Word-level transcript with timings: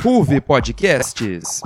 Ruve 0.00 0.40
Podcasts. 0.40 1.60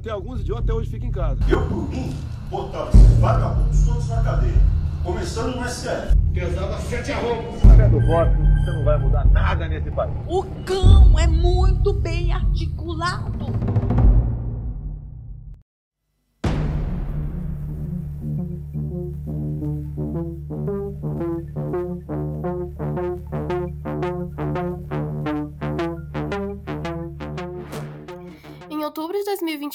Tem 0.00 0.12
alguns 0.12 0.40
idiotas 0.40 0.64
até 0.64 0.72
hoje 0.72 0.90
ficam 0.90 1.08
em 1.08 1.10
casa. 1.10 1.38
Eu, 1.48 1.66
por 1.68 1.88
mim, 1.88 2.14
botava 2.48 2.90
esses 2.90 3.18
vagabundos 3.18 3.84
todos 3.84 4.08
na 4.08 4.22
cadeia. 4.22 4.54
Começando 5.02 5.56
no 5.56 5.68
STF. 5.68 6.16
Pesava 6.32 6.78
sete 6.78 7.10
arrombos. 7.10 7.56
Através 7.64 7.90
do 7.90 8.00
voto, 8.06 8.30
você 8.36 8.70
não 8.70 8.84
vai 8.84 8.98
mudar 8.98 9.24
nada 9.26 9.66
nesse 9.66 9.90
país. 9.90 10.14
O 10.28 10.44
cão 10.64 11.18
é 11.18 11.26
muito 11.26 11.92
bem 11.94 12.32
articulado. 12.32 13.32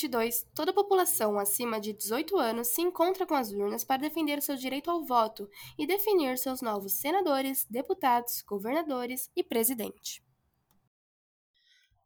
2022, 0.07 0.47
toda 0.55 0.71
a 0.71 0.73
população 0.73 1.37
acima 1.37 1.79
de 1.79 1.93
18 1.93 2.37
anos 2.37 2.69
se 2.69 2.81
encontra 2.81 3.25
com 3.25 3.35
as 3.35 3.51
urnas 3.51 3.83
para 3.83 4.01
defender 4.01 4.41
seu 4.41 4.55
direito 4.55 4.89
ao 4.89 5.03
voto 5.03 5.49
e 5.77 5.85
definir 5.85 6.37
seus 6.37 6.61
novos 6.61 6.93
senadores, 6.93 7.65
deputados, 7.69 8.41
governadores 8.41 9.29
e 9.35 9.43
presidente. 9.43 10.23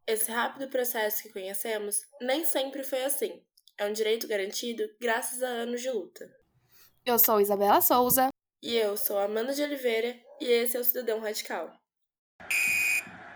Esse 0.06 0.32
rápido 0.32 0.70
processo 0.70 1.24
que 1.24 1.32
conhecemos 1.32 2.02
nem 2.20 2.44
sempre 2.44 2.84
foi 2.84 3.04
assim. 3.04 3.42
É 3.78 3.86
um 3.86 3.94
direito 3.94 4.28
garantido 4.28 4.84
graças 5.00 5.42
a 5.42 5.48
anos 5.48 5.82
de 5.82 5.90
luta. 5.90 6.30
Eu 7.06 7.18
sou 7.18 7.40
Isabela 7.40 7.82
Souza. 7.82 8.30
E 8.62 8.76
eu 8.76 8.98
sou 8.98 9.18
Amanda 9.18 9.54
de 9.54 9.64
Oliveira 9.64 10.20
e 10.40 10.46
esse 10.46 10.78
é 10.78 10.80
o 10.80 10.84
Cidadão 10.84 11.20
Radical. 11.20 11.72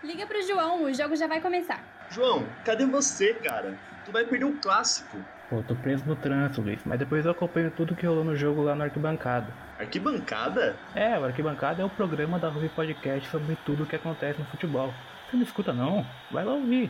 Liga 0.04 0.26
pro 0.26 0.42
João, 0.42 0.84
o 0.84 0.92
jogo 0.92 1.16
já 1.16 1.26
vai 1.26 1.40
começar. 1.40 2.08
João, 2.10 2.44
cadê 2.64 2.86
você, 2.86 3.34
cara? 3.34 3.95
Tu 4.06 4.12
vai 4.12 4.24
perder 4.24 4.44
um 4.44 4.56
clássico. 4.60 5.18
Pô, 5.50 5.64
tô 5.64 5.74
preso 5.74 6.06
no 6.06 6.14
trânsito, 6.14 6.60
Luiz, 6.60 6.80
mas 6.84 6.96
depois 6.96 7.24
eu 7.24 7.32
acompanho 7.32 7.72
tudo 7.72 7.96
que 7.96 8.06
rolou 8.06 8.22
no 8.22 8.36
jogo 8.36 8.62
lá 8.62 8.72
no 8.72 8.84
Arquibancada. 8.84 9.52
Arquibancada? 9.80 10.78
É, 10.94 11.18
o 11.18 11.24
Arquibancada 11.24 11.82
é 11.82 11.84
o 11.84 11.90
programa 11.90 12.38
da 12.38 12.48
Ruby 12.48 12.68
Podcast 12.68 13.28
sobre 13.28 13.56
tudo 13.66 13.82
o 13.82 13.86
que 13.86 13.96
acontece 13.96 14.38
no 14.38 14.46
futebol. 14.46 14.94
Você 15.28 15.36
não 15.36 15.42
escuta 15.42 15.72
não? 15.72 16.06
Vai 16.30 16.44
lá 16.44 16.54
ouvir. 16.54 16.88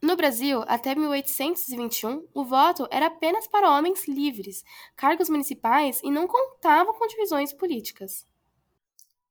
No 0.00 0.14
Brasil, 0.14 0.62
até 0.68 0.94
1821, 0.94 2.28
o 2.32 2.44
voto 2.44 2.86
era 2.88 3.06
apenas 3.06 3.48
para 3.48 3.68
homens 3.68 4.06
livres, 4.06 4.62
cargos 4.94 5.28
municipais 5.28 6.00
e 6.04 6.12
não 6.12 6.28
contava 6.28 6.94
com 6.94 7.08
divisões 7.08 7.52
políticas. 7.52 8.24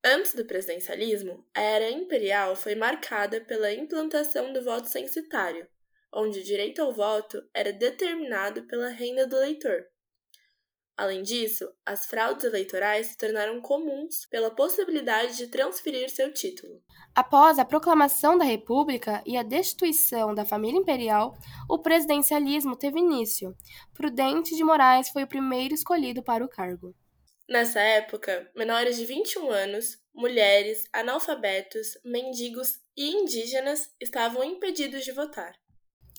Antes 0.04 0.36
do 0.36 0.44
presidencialismo, 0.44 1.46
a 1.54 1.62
era 1.62 1.90
imperial 1.90 2.58
foi 2.58 2.76
marcada 2.76 3.40
pela 3.40 3.74
implantação 3.74 4.52
do 4.52 4.64
voto 4.64 4.88
censitário, 4.88 5.66
onde 6.14 6.40
o 6.40 6.44
direito 6.44 6.82
ao 6.82 6.94
voto 6.94 7.42
era 7.54 7.74
determinado 7.74 8.68
pela 8.68 8.90
renda 8.90 9.28
do 9.28 9.36
eleitor. 9.36 9.86
Além 10.98 11.24
disso, 11.24 11.70
as 11.86 12.06
fraudes 12.06 12.46
eleitorais 12.46 13.08
se 13.08 13.18
tornaram 13.18 13.60
comuns 13.60 14.26
pela 14.30 14.50
possibilidade 14.50 15.36
de 15.36 15.48
transferir 15.48 16.10
seu 16.10 16.34
título. 16.34 16.82
Após 17.14 17.60
a 17.60 17.66
proclamação 17.66 18.38
da 18.38 18.46
República 18.46 19.22
e 19.26 19.36
a 19.36 19.44
destituição 19.44 20.34
da 20.34 20.46
família 20.46 20.80
imperial, 20.80 21.38
o 21.70 21.80
presidencialismo 21.80 22.78
teve 22.78 23.00
início. 23.00 23.54
Prudente 23.94 24.56
de 24.56 24.64
Moraes 24.64 25.10
foi 25.10 25.24
o 25.24 25.28
primeiro 25.28 25.74
escolhido 25.74 26.24
para 26.24 26.46
o 26.46 26.50
cargo. 26.50 26.96
Nessa 27.48 27.80
época, 27.82 28.50
menores 28.56 28.96
de 28.96 29.06
21 29.06 29.52
anos, 29.52 30.00
mulheres, 30.14 30.86
analfabetos, 30.94 31.90
mendigos 32.06 32.80
e 32.96 33.12
indígenas 33.12 33.94
estavam 34.02 34.44
impedidos 34.44 35.04
de 35.04 35.12
votar. 35.12 35.54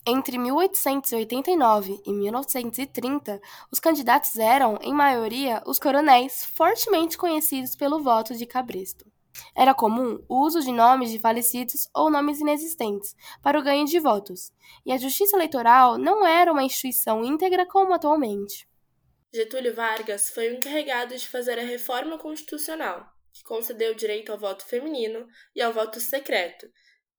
Entre 0.09 0.39
1889 0.39 2.01
e 2.07 2.13
1930, 2.13 3.41
os 3.73 3.81
candidatos 3.81 4.39
eram, 4.39 4.79
em 4.81 4.95
maioria, 4.95 5.61
os 5.67 5.81
coronéis, 5.81 6.45
fortemente 6.45 7.19
conhecidos 7.19 7.75
pelo 7.75 8.01
voto 8.01 8.33
de 8.37 8.47
cabresto. 8.47 9.05
Era 9.53 9.75
comum 9.75 10.25
o 10.29 10.47
uso 10.47 10.61
de 10.61 10.71
nomes 10.71 11.11
de 11.11 11.19
falecidos 11.19 11.89
ou 11.93 12.09
nomes 12.09 12.41
inexistentes 12.41 13.17
para 13.43 13.59
o 13.59 13.63
ganho 13.63 13.85
de 13.85 13.99
votos, 13.99 14.53
e 14.87 14.93
a 14.93 14.97
justiça 14.97 15.37
eleitoral 15.37 15.99
não 15.99 16.25
era 16.25 16.53
uma 16.53 16.63
instituição 16.63 17.25
íntegra 17.25 17.67
como 17.67 17.93
atualmente. 17.93 18.69
Getúlio 19.35 19.75
Vargas 19.75 20.31
foi 20.31 20.51
o 20.51 20.55
encarregado 20.55 21.17
de 21.17 21.29
fazer 21.29 21.59
a 21.59 21.65
reforma 21.65 22.17
constitucional, 22.17 23.05
que 23.33 23.43
concedeu 23.43 23.93
direito 23.93 24.31
ao 24.31 24.39
voto 24.39 24.65
feminino 24.65 25.27
e 25.53 25.61
ao 25.61 25.73
voto 25.73 25.99
secreto, 25.99 26.69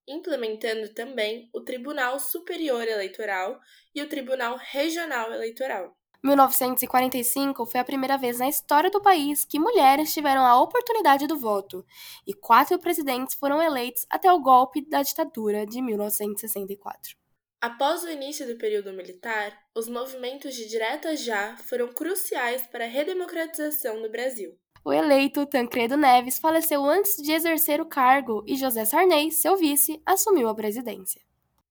implementando 0.08 0.94
também 0.94 1.50
o 1.54 1.62
Tribunal 1.62 2.20
Superior 2.20 2.88
Eleitoral 2.88 3.60
e 3.94 4.02
o 4.02 4.08
Tribunal 4.08 4.58
Regional 4.58 5.34
Eleitoral. 5.34 5.96
1945 6.24 7.66
foi 7.66 7.80
a 7.80 7.86
primeira 7.86 8.18
vez 8.18 8.40
na 8.40 8.50
história 8.50 8.90
do 8.90 9.02
país 9.02 9.46
que 9.46 9.60
mulheres 9.60 10.14
tiveram 10.14 10.46
a 10.46 10.62
oportunidade 10.62 11.28
do 11.28 11.38
voto, 11.38 11.86
e 12.26 12.34
quatro 12.34 12.80
presidentes 12.80 13.36
foram 13.36 13.62
eleitos 13.62 14.06
até 14.10 14.32
o 14.32 14.40
golpe 14.40 14.88
da 14.88 15.02
ditadura 15.02 15.66
de 15.66 15.82
1964. 15.82 17.16
Após 17.60 18.04
o 18.04 18.10
início 18.10 18.46
do 18.46 18.58
período 18.58 18.94
militar, 18.94 19.52
os 19.76 19.88
movimentos 19.88 20.54
de 20.56 20.68
direta 20.68 21.16
já 21.16 21.58
foram 21.58 21.88
cruciais 21.88 22.68
para 22.68 22.86
a 22.86 22.88
redemocratização 22.88 24.02
do 24.02 24.12
Brasil. 24.12 24.56
O 24.88 24.94
eleito 24.94 25.46
Tancredo 25.46 25.98
Neves 25.98 26.40
faleceu 26.40 26.86
antes 26.86 27.18
de 27.18 27.34
exercer 27.34 27.82
o 27.82 27.86
cargo 27.86 28.42
e 28.48 28.56
José 28.56 28.86
Sarney, 28.86 29.34
seu 29.34 29.58
vice, 29.58 30.02
assumiu 30.06 30.48
a 30.48 30.56
presidência. 30.56 31.22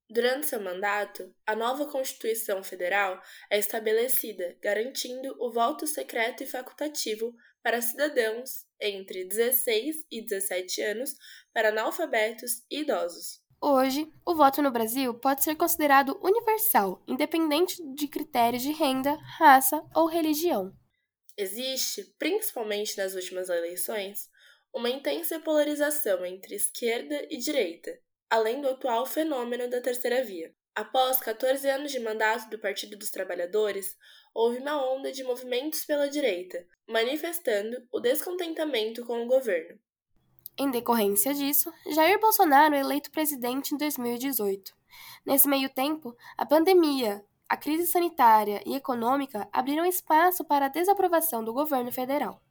Durante 0.06 0.46
seu 0.46 0.62
mandato, 0.62 1.34
a 1.46 1.56
nova 1.56 1.86
Constituição 1.86 2.62
Federal 2.62 3.18
é 3.48 3.58
estabelecida, 3.58 4.54
garantindo 4.60 5.34
o 5.40 5.50
voto 5.50 5.86
secreto 5.86 6.42
e 6.42 6.46
facultativo 6.46 7.34
para 7.62 7.80
cidadãos 7.80 8.66
entre 8.78 9.24
16 9.24 10.04
e 10.10 10.20
17 10.20 10.82
anos, 10.82 11.14
para 11.54 11.70
analfabetos 11.70 12.66
e 12.70 12.82
idosos. 12.82 13.40
Hoje, 13.58 14.12
o 14.26 14.34
voto 14.34 14.60
no 14.60 14.70
Brasil 14.70 15.14
pode 15.14 15.42
ser 15.42 15.54
considerado 15.54 16.20
universal, 16.22 17.02
independente 17.08 17.82
de 17.94 18.08
critérios 18.08 18.62
de 18.62 18.72
renda, 18.72 19.16
raça 19.38 19.82
ou 19.94 20.04
religião. 20.04 20.76
Existe, 21.36 22.14
principalmente 22.18 22.96
nas 22.96 23.14
últimas 23.14 23.48
eleições, 23.48 24.30
uma 24.72 24.88
intensa 24.88 25.38
polarização 25.38 26.24
entre 26.24 26.54
esquerda 26.54 27.26
e 27.30 27.36
direita, 27.36 27.98
além 28.30 28.60
do 28.60 28.68
atual 28.68 29.06
fenômeno 29.06 29.68
da 29.68 29.80
terceira 29.80 30.24
via. 30.24 30.54
Após 30.74 31.18
14 31.20 31.68
anos 31.70 31.90
de 31.90 31.98
mandato 31.98 32.50
do 32.50 32.58
Partido 32.58 32.96
dos 32.96 33.10
Trabalhadores, 33.10 33.96
houve 34.34 34.58
uma 34.58 34.94
onda 34.94 35.10
de 35.10 35.24
movimentos 35.24 35.86
pela 35.86 36.08
direita, 36.08 36.66
manifestando 36.86 37.86
o 37.90 37.98
descontentamento 37.98 39.04
com 39.06 39.22
o 39.22 39.26
governo. 39.26 39.78
Em 40.58 40.70
decorrência 40.70 41.34
disso, 41.34 41.72
Jair 41.94 42.18
Bolsonaro 42.20 42.74
é 42.74 42.80
eleito 42.80 43.10
presidente 43.10 43.74
em 43.74 43.78
2018. 43.78 44.74
Nesse 45.24 45.48
meio 45.48 45.68
tempo, 45.68 46.16
a 46.36 46.46
pandemia, 46.46 47.24
a 47.48 47.56
crise 47.56 47.86
sanitária 47.86 48.60
e 48.66 48.74
econômica 48.74 49.48
abriram 49.52 49.84
espaço 49.84 50.44
para 50.44 50.66
a 50.66 50.68
desaprovação 50.68 51.44
do 51.44 51.52
governo 51.52 51.92
federal. 51.92 52.42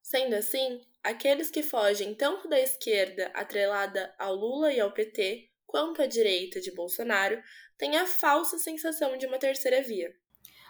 Sendo 0.00 0.34
assim, 0.34 0.80
aqueles 1.02 1.50
que 1.50 1.62
fogem 1.62 2.14
tanto 2.14 2.48
da 2.48 2.60
esquerda 2.60 3.30
atrelada 3.34 4.14
ao 4.18 4.34
Lula 4.34 4.72
e 4.72 4.78
ao 4.78 4.92
PT, 4.92 5.50
quanto 5.66 6.00
à 6.00 6.06
direita 6.06 6.60
de 6.60 6.72
Bolsonaro, 6.72 7.42
têm 7.76 7.96
a 7.96 8.06
falsa 8.06 8.56
sensação 8.56 9.18
de 9.18 9.26
uma 9.26 9.38
terceira 9.38 9.82
via. 9.82 10.14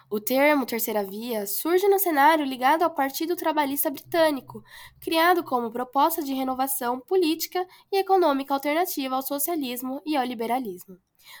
O 0.09 0.21
termo 0.21 0.65
terceira 0.65 1.03
via 1.03 1.45
surge 1.45 1.85
no 1.87 1.99
cenário 1.99 2.45
ligado 2.45 2.81
ao 2.81 2.95
Partido 2.95 3.35
Trabalhista 3.35 3.91
Britânico, 3.91 4.63
criado 5.01 5.43
como 5.43 5.71
proposta 5.71 6.23
de 6.23 6.33
renovação 6.33 6.99
política 7.01 7.67
e 7.91 7.97
econômica 7.97 8.53
alternativa 8.53 9.15
ao 9.15 9.21
socialismo 9.21 10.01
e 10.05 10.15
ao 10.15 10.23
liberalismo. 10.23 10.97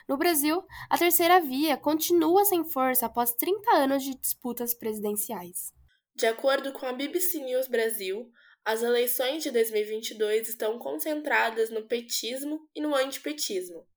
No 0.07 0.17
Brasil, 0.17 0.63
a 0.89 0.97
terceira 0.97 1.39
via 1.39 1.77
continua 1.77 2.45
sem 2.45 2.63
força 2.63 3.05
após 3.05 3.33
30 3.33 3.75
anos 3.75 4.03
de 4.03 4.15
disputas 4.15 4.73
presidenciais. 4.73 5.73
De 6.15 6.25
acordo 6.25 6.73
com 6.73 6.85
a 6.85 6.93
BBC 6.93 7.39
News 7.39 7.67
Brasil, 7.67 8.31
as 8.65 8.83
eleições 8.83 9.43
de 9.43 9.51
2022 9.51 10.49
estão 10.49 10.77
concentradas 10.77 11.69
no 11.69 11.87
petismo 11.87 12.67
e 12.75 12.81
no 12.81 12.93
antipetismo. 12.95 13.87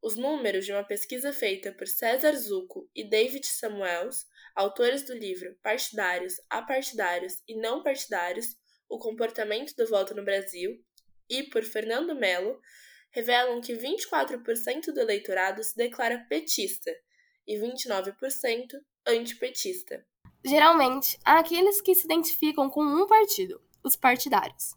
Os 0.00 0.16
números 0.16 0.66
de 0.66 0.72
uma 0.72 0.84
pesquisa 0.84 1.32
feita 1.32 1.72
por 1.72 1.88
César 1.88 2.36
Zucco 2.36 2.88
e 2.94 3.08
David 3.08 3.46
Samuels, 3.46 4.26
autores 4.54 5.02
do 5.04 5.14
livro 5.14 5.56
Partidários, 5.62 6.34
Apartidários 6.50 7.42
e 7.48 7.56
Não 7.56 7.82
Partidários: 7.82 8.54
O 8.88 8.98
Comportamento 8.98 9.74
do 9.74 9.88
Voto 9.88 10.14
no 10.14 10.22
Brasil, 10.22 10.78
e 11.28 11.44
por 11.44 11.64
Fernando 11.64 12.14
Melo, 12.14 12.60
revelam 13.14 13.60
que 13.60 13.72
24% 13.72 14.92
do 14.92 15.00
eleitorado 15.00 15.62
se 15.62 15.76
declara 15.76 16.26
petista 16.28 16.90
e 17.46 17.56
29% 17.56 18.12
antipetista. 19.06 20.04
Geralmente, 20.44 21.18
há 21.24 21.38
aqueles 21.38 21.80
que 21.80 21.94
se 21.94 22.04
identificam 22.04 22.68
com 22.68 22.82
um 22.82 23.06
partido, 23.06 23.62
os 23.82 23.96
partidários. 23.96 24.74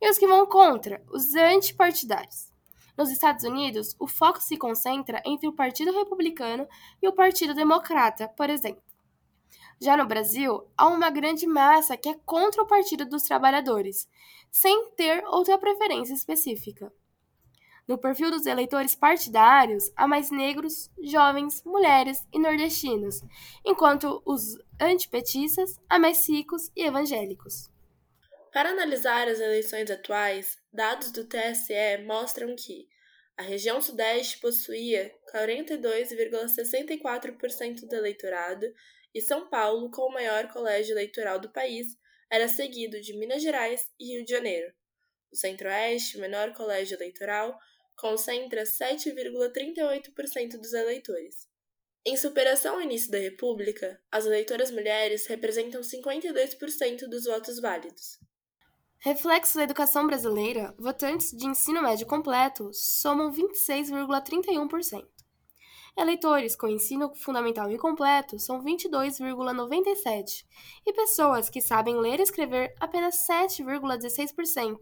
e 0.00 0.10
os 0.10 0.18
que 0.18 0.26
vão 0.26 0.46
contra, 0.46 1.02
os 1.10 1.34
antipartidários. 1.34 2.50
Nos 2.98 3.10
Estados 3.10 3.44
Unidos, 3.44 3.96
o 3.98 4.06
foco 4.06 4.40
se 4.40 4.58
concentra 4.58 5.22
entre 5.24 5.48
o 5.48 5.54
Partido 5.54 5.92
Republicano 5.92 6.68
e 7.00 7.08
o 7.08 7.14
Partido 7.14 7.54
Democrata, 7.54 8.28
por 8.28 8.50
exemplo. 8.50 8.82
Já 9.80 9.96
no 9.96 10.06
Brasil, 10.06 10.70
há 10.76 10.86
uma 10.86 11.08
grande 11.08 11.46
massa 11.46 11.96
que 11.96 12.08
é 12.10 12.14
contra 12.26 12.62
o 12.62 12.66
Partido 12.66 13.06
dos 13.06 13.22
Trabalhadores, 13.22 14.06
sem 14.50 14.90
ter 14.90 15.24
outra 15.26 15.56
preferência 15.56 16.12
específica. 16.12 16.92
No 17.90 17.98
perfil 17.98 18.30
dos 18.30 18.46
eleitores 18.46 18.94
partidários, 18.94 19.90
há 19.96 20.06
mais 20.06 20.30
negros, 20.30 20.88
jovens, 21.02 21.64
mulheres 21.64 22.24
e 22.32 22.38
nordestinos, 22.38 23.20
enquanto 23.66 24.22
os 24.24 24.56
antipetistas 24.80 25.76
há 25.88 25.98
mais 25.98 26.28
ricos 26.28 26.70
e 26.76 26.84
evangélicos. 26.84 27.68
Para 28.52 28.70
analisar 28.70 29.26
as 29.26 29.40
eleições 29.40 29.90
atuais, 29.90 30.56
dados 30.72 31.10
do 31.10 31.24
TSE 31.24 32.04
mostram 32.06 32.54
que 32.54 32.86
a 33.36 33.42
região 33.42 33.80
Sudeste 33.80 34.38
possuía 34.38 35.12
42,64% 35.34 37.88
do 37.88 37.96
eleitorado 37.96 38.72
e 39.12 39.20
São 39.20 39.48
Paulo, 39.48 39.90
com 39.90 40.02
o 40.02 40.12
maior 40.12 40.46
colégio 40.52 40.92
eleitoral 40.92 41.40
do 41.40 41.50
país, 41.50 41.88
era 42.30 42.46
seguido 42.46 43.00
de 43.00 43.18
Minas 43.18 43.42
Gerais 43.42 43.90
e 43.98 44.14
Rio 44.14 44.24
de 44.24 44.30
Janeiro. 44.30 44.72
O 45.32 45.36
Centro-Oeste, 45.36 46.18
menor 46.18 46.52
colégio 46.52 46.96
eleitoral, 46.96 47.58
concentra 48.00 48.62
7,38% 48.62 50.58
dos 50.58 50.72
eleitores. 50.72 51.48
Em 52.04 52.16
superação 52.16 52.76
ao 52.76 52.80
início 52.80 53.10
da 53.10 53.18
República, 53.18 54.00
as 54.10 54.24
eleitoras 54.24 54.70
mulheres 54.70 55.26
representam 55.26 55.82
52% 55.82 57.06
dos 57.08 57.26
votos 57.26 57.60
válidos. 57.60 58.18
Reflexo 58.98 59.56
da 59.56 59.64
educação 59.64 60.06
brasileira, 60.06 60.74
votantes 60.78 61.30
de 61.30 61.46
ensino 61.46 61.82
médio 61.82 62.06
completo 62.06 62.70
somam 62.72 63.30
26,31%. 63.30 65.06
Eleitores 65.96 66.56
com 66.56 66.68
ensino 66.68 67.14
fundamental 67.14 67.70
incompleto 67.70 68.38
são 68.38 68.62
22,97%, 68.64 70.44
e 70.86 70.92
pessoas 70.92 71.50
que 71.50 71.60
sabem 71.60 71.98
ler 71.98 72.20
e 72.20 72.22
escrever 72.22 72.74
apenas 72.80 73.26
7,16%, 73.26 74.78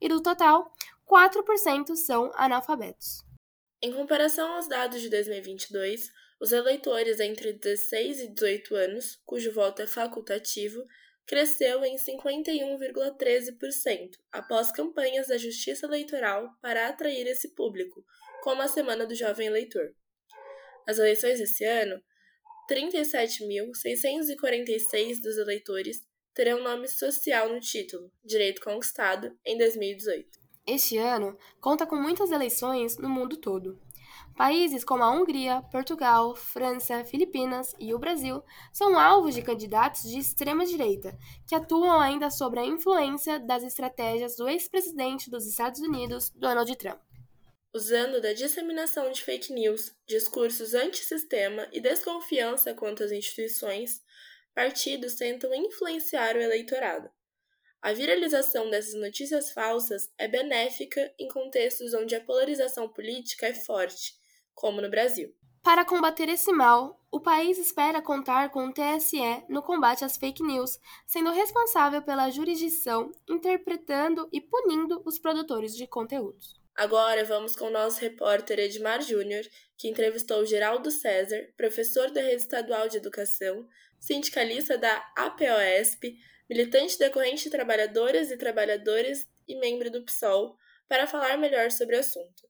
e 0.00 0.08
do 0.08 0.22
total, 0.22 0.72
4% 1.10 1.96
são 1.96 2.30
analfabetos. 2.34 3.24
Em 3.82 3.92
comparação 3.92 4.52
aos 4.52 4.68
dados 4.68 5.00
de 5.00 5.10
2022, 5.10 6.08
os 6.40 6.52
eleitores 6.52 7.18
entre 7.18 7.52
16 7.52 8.20
e 8.20 8.28
18 8.28 8.76
anos, 8.76 9.20
cujo 9.26 9.52
voto 9.52 9.82
é 9.82 9.88
facultativo, 9.88 10.86
cresceu 11.26 11.84
em 11.84 11.96
51,13% 11.96 14.12
após 14.30 14.70
campanhas 14.70 15.26
da 15.28 15.36
Justiça 15.36 15.86
Eleitoral 15.86 16.48
para 16.62 16.86
atrair 16.88 17.26
esse 17.26 17.48
público, 17.54 18.04
como 18.42 18.62
a 18.62 18.68
Semana 18.68 19.04
do 19.04 19.14
Jovem 19.14 19.48
Eleitor. 19.48 19.92
Nas 20.86 20.98
eleições 20.98 21.40
desse 21.40 21.64
ano, 21.64 22.00
37.646 22.70 25.20
dos 25.20 25.36
eleitores 25.38 25.98
terão 26.34 26.62
nome 26.62 26.86
social 26.88 27.52
no 27.52 27.60
título, 27.60 28.12
direito 28.24 28.62
conquistado, 28.62 29.36
em 29.44 29.58
2018. 29.58 30.39
Este 30.66 30.98
ano 30.98 31.36
conta 31.60 31.86
com 31.86 31.96
muitas 31.96 32.30
eleições 32.30 32.98
no 32.98 33.08
mundo 33.08 33.36
todo. 33.36 33.80
Países 34.36 34.84
como 34.84 35.02
a 35.02 35.10
Hungria, 35.10 35.62
Portugal, 35.70 36.34
França, 36.34 37.04
Filipinas 37.04 37.74
e 37.78 37.92
o 37.92 37.98
Brasil 37.98 38.42
são 38.72 38.98
alvos 38.98 39.34
de 39.34 39.42
candidatos 39.42 40.02
de 40.02 40.18
extrema-direita, 40.18 41.16
que 41.46 41.54
atuam 41.54 42.00
ainda 42.00 42.30
sob 42.30 42.58
a 42.58 42.64
influência 42.64 43.38
das 43.38 43.62
estratégias 43.62 44.36
do 44.36 44.48
ex-presidente 44.48 45.30
dos 45.30 45.46
Estados 45.46 45.80
Unidos, 45.80 46.30
Donald 46.30 46.74
Trump. 46.76 47.00
Usando 47.74 48.20
da 48.20 48.32
disseminação 48.32 49.12
de 49.12 49.22
fake 49.22 49.52
news, 49.52 49.94
discursos 50.06 50.74
antissistema 50.74 51.68
e 51.70 51.80
desconfiança 51.80 52.74
quanto 52.74 53.04
às 53.04 53.12
instituições, 53.12 54.02
partidos 54.54 55.14
tentam 55.14 55.54
influenciar 55.54 56.34
o 56.34 56.40
eleitorado. 56.40 57.10
A 57.82 57.94
viralização 57.94 58.68
dessas 58.68 58.94
notícias 58.94 59.52
falsas 59.52 60.10
é 60.18 60.28
benéfica 60.28 61.12
em 61.18 61.26
contextos 61.28 61.94
onde 61.94 62.14
a 62.14 62.20
polarização 62.20 62.86
política 62.86 63.46
é 63.46 63.54
forte, 63.54 64.14
como 64.54 64.82
no 64.82 64.90
Brasil. 64.90 65.34
Para 65.62 65.84
combater 65.84 66.28
esse 66.28 66.52
mal, 66.52 67.00
o 67.10 67.20
país 67.20 67.58
espera 67.58 68.02
contar 68.02 68.50
com 68.50 68.66
o 68.66 68.72
TSE 68.72 69.44
no 69.48 69.62
combate 69.62 70.04
às 70.04 70.18
fake 70.18 70.42
news, 70.42 70.78
sendo 71.06 71.30
responsável 71.30 72.02
pela 72.02 72.30
jurisdição, 72.30 73.10
interpretando 73.28 74.28
e 74.30 74.40
punindo 74.42 75.02
os 75.06 75.18
produtores 75.18 75.74
de 75.74 75.86
conteúdos. 75.86 76.60
Agora 76.74 77.24
vamos 77.24 77.56
com 77.56 77.66
o 77.66 77.70
nosso 77.70 78.00
repórter 78.00 78.58
Edmar 78.58 79.02
Júnior, 79.02 79.44
que 79.76 79.88
entrevistou 79.88 80.44
Geraldo 80.46 80.90
César, 80.90 81.48
professor 81.56 82.10
da 82.10 82.20
Rede 82.20 82.42
Estadual 82.42 82.88
de 82.88 82.98
Educação, 82.98 83.66
sindicalista 83.98 84.78
da 84.78 85.02
APOESP, 85.16 86.16
militante 86.50 86.98
da 86.98 87.08
Corrente 87.08 87.44
de 87.44 87.50
Trabalhadoras 87.50 88.32
e 88.32 88.36
Trabalhadores 88.36 89.28
e 89.46 89.54
membro 89.54 89.88
do 89.88 90.02
PSOL, 90.02 90.56
para 90.88 91.06
falar 91.06 91.38
melhor 91.38 91.70
sobre 91.70 91.94
o 91.96 92.00
assunto. 92.00 92.42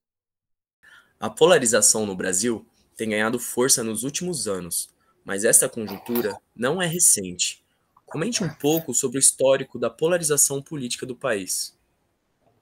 A 1.20 1.28
polarização 1.28 2.06
no 2.06 2.16
Brasil 2.16 2.66
tem 2.96 3.10
ganhado 3.10 3.38
força 3.38 3.84
nos 3.84 4.02
últimos 4.02 4.48
anos, 4.48 4.88
mas 5.22 5.44
essa 5.44 5.68
conjuntura 5.68 6.34
não 6.56 6.80
é 6.80 6.86
recente. 6.86 7.62
Comente 8.06 8.42
um 8.42 8.48
pouco 8.48 8.94
sobre 8.94 9.18
o 9.18 9.20
histórico 9.20 9.78
da 9.78 9.90
polarização 9.90 10.62
política 10.62 11.04
do 11.04 11.14
país. 11.14 11.78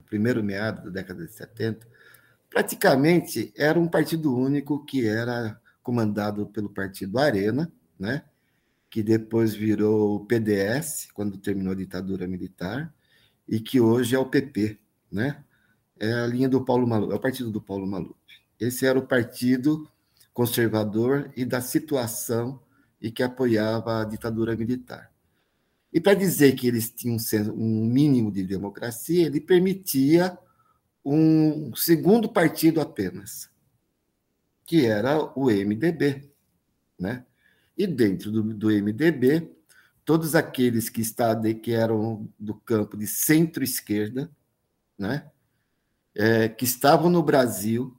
Primeiro 0.07 0.43
meado 0.43 0.83
da 0.83 0.89
década 0.89 1.25
de 1.25 1.31
70, 1.31 1.87
praticamente 2.49 3.53
era 3.55 3.79
um 3.79 3.87
partido 3.87 4.35
único 4.35 4.83
que 4.83 5.07
era 5.07 5.57
comandado 5.81 6.47
pelo 6.47 6.69
partido 6.69 7.17
Arena, 7.17 7.71
né? 7.97 8.25
Que 8.89 9.03
depois 9.03 9.53
virou 9.53 10.15
o 10.15 10.25
PDS, 10.25 11.09
quando 11.13 11.37
terminou 11.37 11.73
a 11.73 11.75
ditadura 11.75 12.27
militar, 12.27 12.93
e 13.47 13.59
que 13.59 13.79
hoje 13.79 14.15
é 14.15 14.19
o 14.19 14.25
PP, 14.25 14.79
né? 15.11 15.43
É 15.99 16.11
a 16.13 16.27
linha 16.27 16.49
do 16.49 16.63
Paulo 16.63 16.87
Maluf, 16.87 17.11
é 17.11 17.15
o 17.15 17.19
partido 17.19 17.51
do 17.51 17.61
Paulo 17.61 17.85
Maluf. 17.85 18.15
Esse 18.59 18.85
era 18.85 18.97
o 18.97 19.07
partido 19.07 19.89
conservador 20.33 21.31
e 21.35 21.45
da 21.45 21.61
situação 21.61 22.61
e 23.01 23.11
que 23.11 23.23
apoiava 23.23 24.01
a 24.01 24.05
ditadura 24.05 24.55
militar. 24.55 25.11
E 25.91 25.99
para 25.99 26.13
dizer 26.13 26.53
que 26.55 26.67
eles 26.67 26.91
tinham 26.91 27.17
um 27.55 27.85
mínimo 27.85 28.31
de 28.31 28.43
democracia, 28.43 29.25
ele 29.25 29.41
permitia 29.41 30.37
um 31.03 31.73
segundo 31.75 32.29
partido 32.29 32.79
apenas, 32.79 33.49
que 34.65 34.85
era 34.85 35.19
o 35.37 35.49
MDB, 35.49 36.29
né? 36.99 37.25
E 37.79 37.87
dentro 37.87 38.29
do, 38.29 38.43
do 38.43 38.69
MDB, 38.69 39.49
todos 40.03 40.35
aqueles 40.35 40.89
que, 40.89 40.99
estavam, 40.99 41.53
que 41.53 41.71
eram 41.71 42.29
do 42.37 42.53
campo 42.53 42.97
de 42.97 43.07
centro-esquerda, 43.07 44.29
né? 44.97 45.31
É, 46.13 46.49
que 46.49 46.65
estavam 46.65 47.09
no 47.09 47.23
Brasil, 47.23 47.97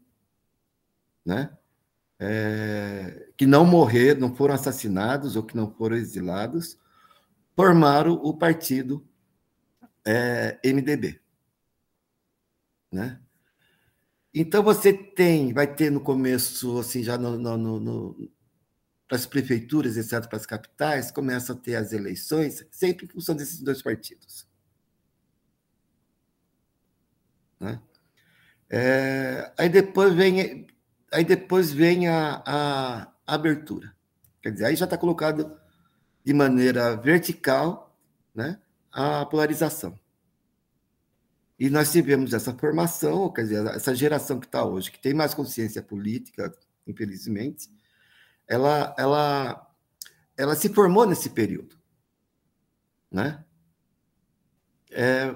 né? 1.24 1.56
É, 2.18 3.30
que 3.38 3.46
não 3.46 3.64
morreram, 3.64 4.20
não 4.20 4.36
foram 4.36 4.54
assassinados 4.54 5.34
ou 5.34 5.42
que 5.42 5.56
não 5.56 5.72
foram 5.72 5.96
exilados, 5.96 6.78
formaram 7.56 8.12
o 8.12 8.36
partido 8.36 9.02
é, 10.04 10.60
MDB. 10.62 11.18
Né? 12.92 13.18
Então 14.34 14.62
você 14.62 14.92
tem, 14.92 15.54
vai 15.54 15.74
ter 15.74 15.90
no 15.90 16.00
começo, 16.00 16.78
assim, 16.78 17.02
já 17.02 17.16
no, 17.16 17.38
no, 17.38 17.80
no, 17.80 18.30
para 19.10 19.16
as 19.16 19.26
prefeituras, 19.26 19.96
etc., 19.96 20.28
para 20.28 20.36
as 20.36 20.46
capitais, 20.46 21.10
começa 21.10 21.52
a 21.52 21.56
ter 21.56 21.74
as 21.74 21.92
eleições, 21.92 22.64
sempre 22.70 23.06
em 23.06 23.08
função 23.08 23.34
desses 23.34 23.60
dois 23.60 23.82
partidos. 23.82 24.46
Né? 27.58 27.82
É, 28.70 29.52
aí 29.58 29.68
depois 29.68 30.14
vem, 30.14 30.64
aí 31.12 31.24
depois 31.24 31.72
vem 31.72 32.06
a, 32.06 32.40
a 32.46 33.12
abertura. 33.26 33.92
Quer 34.40 34.52
dizer, 34.52 34.66
aí 34.66 34.76
já 34.76 34.84
está 34.84 34.96
colocado 34.96 35.58
de 36.24 36.32
maneira 36.32 36.94
vertical 36.94 37.98
né, 38.32 38.60
a 38.92 39.26
polarização. 39.26 39.98
E 41.58 41.68
nós 41.68 41.90
tivemos 41.90 42.32
essa 42.32 42.54
formação, 42.54 43.28
quer 43.32 43.42
dizer, 43.42 43.66
essa 43.66 43.92
geração 43.92 44.38
que 44.38 44.46
está 44.46 44.64
hoje, 44.64 44.92
que 44.92 45.00
tem 45.00 45.14
mais 45.14 45.34
consciência 45.34 45.82
política, 45.82 46.56
infelizmente, 46.86 47.79
ela, 48.50 48.94
ela, 48.98 49.70
ela 50.36 50.56
se 50.56 50.68
formou 50.68 51.06
nesse 51.06 51.30
período. 51.30 51.78
Né? 53.10 53.44
É, 54.90 55.34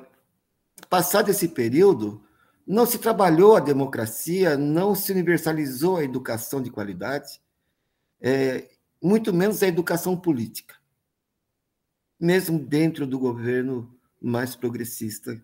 passado 0.91 1.31
esse 1.31 1.49
período, 1.49 2.23
não 2.67 2.85
se 2.85 2.99
trabalhou 2.99 3.57
a 3.57 3.61
democracia, 3.61 4.59
não 4.59 4.95
se 4.95 5.13
universalizou 5.13 5.99
a 5.99 6.05
educação 6.05 6.61
de 6.61 6.71
qualidade, 6.71 7.41
é, 8.21 8.69
muito 9.01 9.33
menos 9.33 9.63
a 9.63 9.69
educação 9.69 10.17
política, 10.17 10.75
mesmo 12.19 12.59
dentro 12.59 13.07
do 13.07 13.19
governo 13.19 13.97
mais 14.21 14.57
progressista 14.57 15.41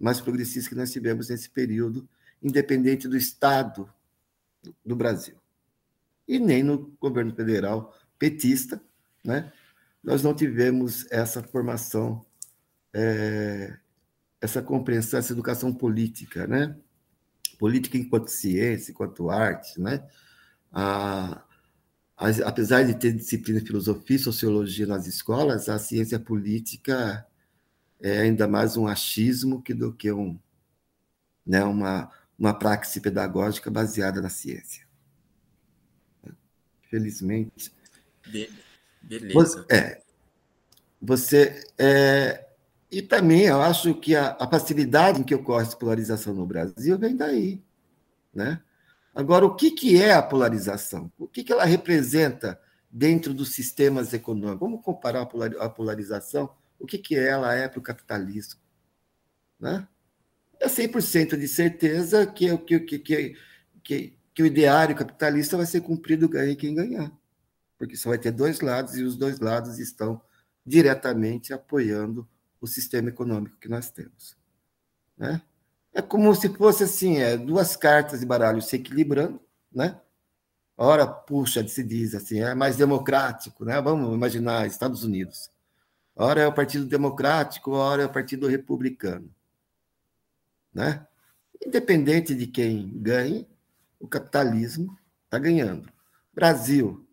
mais 0.00 0.18
progressistas 0.18 0.66
que 0.66 0.74
nós 0.74 0.90
tivemos 0.90 1.28
nesse 1.28 1.50
período, 1.50 2.08
independente 2.42 3.06
do 3.06 3.18
Estado 3.18 3.92
do 4.84 4.96
Brasil. 4.96 5.39
E 6.30 6.38
nem 6.38 6.62
no 6.62 6.96
governo 7.00 7.34
federal 7.34 7.92
petista, 8.16 8.80
né? 9.24 9.52
nós 10.00 10.22
não 10.22 10.32
tivemos 10.32 11.04
essa 11.10 11.42
formação, 11.42 12.24
é, 12.94 13.76
essa 14.40 14.62
compreensão, 14.62 15.18
essa 15.18 15.32
educação 15.32 15.74
política, 15.74 16.46
né? 16.46 16.76
política 17.58 17.98
enquanto 17.98 18.28
ciência, 18.28 18.92
enquanto 18.92 19.28
arte, 19.28 19.80
né? 19.80 20.08
A, 20.70 21.42
apesar 22.46 22.84
de 22.84 22.94
ter 22.94 23.12
disciplina 23.12 23.58
de 23.58 23.66
filosofia 23.66 24.14
e 24.14 24.20
sociologia 24.20 24.86
nas 24.86 25.08
escolas, 25.08 25.68
a 25.68 25.80
ciência 25.80 26.20
política 26.20 27.26
é 27.98 28.20
ainda 28.20 28.46
mais 28.46 28.76
um 28.76 28.86
achismo 28.86 29.60
que 29.60 29.74
do 29.74 29.92
que 29.92 30.12
um, 30.12 30.38
né, 31.44 31.64
uma, 31.64 32.08
uma 32.38 32.54
praxe 32.54 33.00
pedagógica 33.00 33.68
baseada 33.68 34.22
na 34.22 34.28
ciência. 34.28 34.88
Felizmente. 36.90 37.72
beleza. 39.00 39.32
Você, 39.32 39.74
é, 39.74 40.02
você 41.00 41.64
é, 41.78 42.46
e 42.90 43.00
também 43.00 43.42
eu 43.42 43.62
acho 43.62 43.94
que 43.94 44.16
a, 44.16 44.36
a 44.38 44.48
facilidade 44.48 45.20
em 45.20 45.24
que 45.24 45.34
ocorre 45.34 45.64
a 45.64 45.76
polarização 45.76 46.34
no 46.34 46.44
Brasil 46.44 46.98
vem 46.98 47.16
daí, 47.16 47.62
né? 48.34 48.60
Agora, 49.14 49.46
o 49.46 49.54
que, 49.54 49.70
que 49.70 50.00
é 50.00 50.12
a 50.12 50.22
polarização? 50.22 51.10
O 51.18 51.26
que, 51.26 51.42
que 51.44 51.52
ela 51.52 51.64
representa 51.64 52.60
dentro 52.90 53.34
dos 53.34 53.52
sistemas 53.52 54.12
econômicos? 54.12 54.60
Vamos 54.60 54.84
comparar 54.84 55.28
a 55.58 55.68
polarização? 55.68 56.50
O 56.78 56.86
que, 56.86 56.96
que 56.96 57.16
ela 57.16 57.54
é 57.54 57.68
para 57.68 57.78
o 57.78 57.82
capitalismo? 57.82 58.60
Né? 59.58 59.86
É 60.60 60.68
100% 60.68 61.36
de 61.36 61.48
certeza 61.48 62.26
que, 62.26 62.56
que, 62.58 62.80
que, 62.80 63.36
que, 63.82 64.18
que 64.34 64.42
o 64.42 64.46
ideário 64.46 64.96
capitalista 64.96 65.56
vai 65.56 65.66
ser 65.66 65.80
cumprido 65.80 66.28
ganhe 66.28 66.56
quem 66.56 66.74
ganhar. 66.74 67.12
Porque 67.78 67.96
só 67.96 68.10
vai 68.10 68.18
ter 68.18 68.30
dois 68.30 68.60
lados 68.60 68.96
e 68.96 69.02
os 69.02 69.16
dois 69.16 69.40
lados 69.40 69.78
estão 69.78 70.20
diretamente 70.64 71.52
apoiando 71.52 72.28
o 72.60 72.66
sistema 72.66 73.08
econômico 73.08 73.56
que 73.58 73.68
nós 73.68 73.90
temos. 73.90 74.36
Né? 75.16 75.40
É 75.92 76.00
como 76.00 76.34
se 76.34 76.48
fosse 76.50 76.84
assim, 76.84 77.18
é, 77.18 77.36
duas 77.36 77.74
cartas 77.76 78.20
de 78.20 78.26
baralho 78.26 78.62
se 78.62 78.76
equilibrando, 78.76 79.40
né? 79.72 80.00
Ora, 80.76 81.06
puxa, 81.06 81.66
se 81.68 81.82
diz 81.82 82.14
assim, 82.14 82.40
é 82.40 82.54
mais 82.54 82.76
democrático, 82.76 83.64
né? 83.64 83.80
Vamos 83.80 84.14
imaginar 84.14 84.66
Estados 84.66 85.04
Unidos. 85.04 85.50
Ora 86.16 86.42
é 86.42 86.46
o 86.46 86.52
Partido 86.52 86.86
Democrático, 86.86 87.72
ora 87.72 88.02
é 88.02 88.06
o 88.06 88.12
Partido 88.12 88.46
Republicano, 88.46 89.30
né? 90.72 91.06
Independente 91.64 92.34
de 92.34 92.46
quem 92.46 92.90
ganhe, 93.02 93.46
o 94.00 94.08
capitalismo 94.08 94.98
está 95.24 95.38
ganhando. 95.38 95.88
Brasil, 96.32 97.06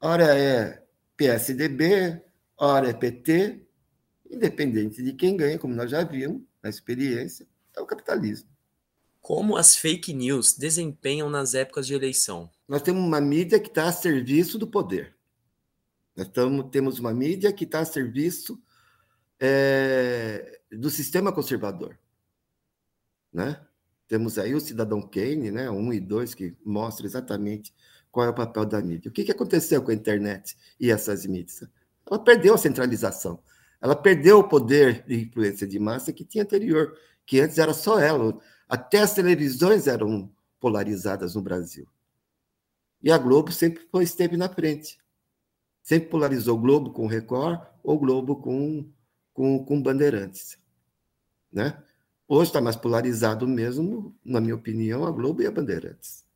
ora 0.00 0.38
é 0.38 0.84
PSDB, 1.16 2.22
ora 2.56 2.90
é 2.90 2.92
PT, 2.92 3.66
independente 4.30 5.02
de 5.02 5.14
quem 5.14 5.36
ganha, 5.36 5.58
como 5.58 5.74
nós 5.74 5.90
já 5.90 6.04
vimos 6.04 6.42
na 6.62 6.68
experiência, 6.68 7.48
é 7.74 7.80
o 7.80 7.86
capitalismo. 7.86 8.48
Como 9.20 9.56
as 9.56 9.74
fake 9.74 10.12
news 10.12 10.56
desempenham 10.56 11.28
nas 11.28 11.54
épocas 11.54 11.86
de 11.86 11.94
eleição? 11.94 12.50
Nós 12.68 12.82
temos 12.82 13.02
uma 13.02 13.20
mídia 13.20 13.58
que 13.58 13.68
está 13.68 13.88
a 13.88 13.92
serviço 13.92 14.58
do 14.58 14.66
poder. 14.66 15.16
Nós 16.14 16.28
tamo, 16.28 16.64
temos 16.64 16.98
uma 16.98 17.12
mídia 17.12 17.52
que 17.52 17.64
está 17.64 17.80
a 17.80 17.84
serviço 17.84 18.60
é, 19.40 20.60
do 20.70 20.90
sistema 20.90 21.32
conservador. 21.32 21.98
Né? 23.32 23.60
Temos 24.08 24.38
aí 24.38 24.54
o 24.54 24.60
Cidadão 24.60 25.02
Kane, 25.02 25.50
né, 25.50 25.70
um 25.70 25.92
e 25.92 26.00
dois, 26.00 26.34
que 26.34 26.56
mostra 26.64 27.06
exatamente 27.06 27.74
qual 28.10 28.26
é 28.26 28.30
o 28.30 28.34
papel 28.34 28.64
da 28.64 28.80
mídia. 28.80 29.10
O 29.10 29.12
que, 29.12 29.22
que 29.22 29.30
aconteceu 29.30 29.82
com 29.82 29.90
a 29.90 29.94
internet 29.94 30.56
e 30.80 30.90
essas 30.90 31.26
mídias? 31.26 31.62
Ela 32.10 32.18
perdeu 32.18 32.54
a 32.54 32.58
centralização. 32.58 33.38
Ela 33.80 33.94
perdeu 33.94 34.38
o 34.38 34.48
poder 34.48 35.04
de 35.06 35.22
influência 35.22 35.66
de 35.66 35.78
massa 35.78 36.12
que 36.12 36.24
tinha 36.24 36.42
anterior 36.42 36.96
que 37.26 37.38
antes 37.40 37.58
era 37.58 37.74
só 37.74 38.00
ela. 38.00 38.40
Até 38.66 39.00
as 39.00 39.14
televisões 39.14 39.86
eram 39.86 40.32
polarizadas 40.58 41.34
no 41.34 41.42
Brasil. 41.42 41.86
E 43.02 43.12
a 43.12 43.18
Globo 43.18 43.52
sempre 43.52 43.86
foi, 43.90 44.04
esteve 44.04 44.36
na 44.36 44.48
frente. 44.48 44.98
Sempre 45.82 46.08
polarizou 46.08 46.56
o 46.56 46.60
Globo 46.60 46.90
com 46.90 47.04
o 47.04 47.08
Record 47.08 47.60
ou 47.82 47.96
o 47.96 47.98
Globo 47.98 48.36
com, 48.36 48.90
com, 49.32 49.64
com 49.64 49.82
Bandeirantes. 49.82 50.58
Né? 51.52 51.80
Hoje 52.28 52.50
está 52.50 52.60
mais 52.60 52.76
polarizado 52.76 53.48
mesmo, 53.48 54.14
na 54.22 54.38
minha 54.38 54.54
opinião, 54.54 55.06
a 55.06 55.10
Globo 55.10 55.40
e 55.40 55.46
a 55.46 55.50
Bandeirantes. 55.50 56.26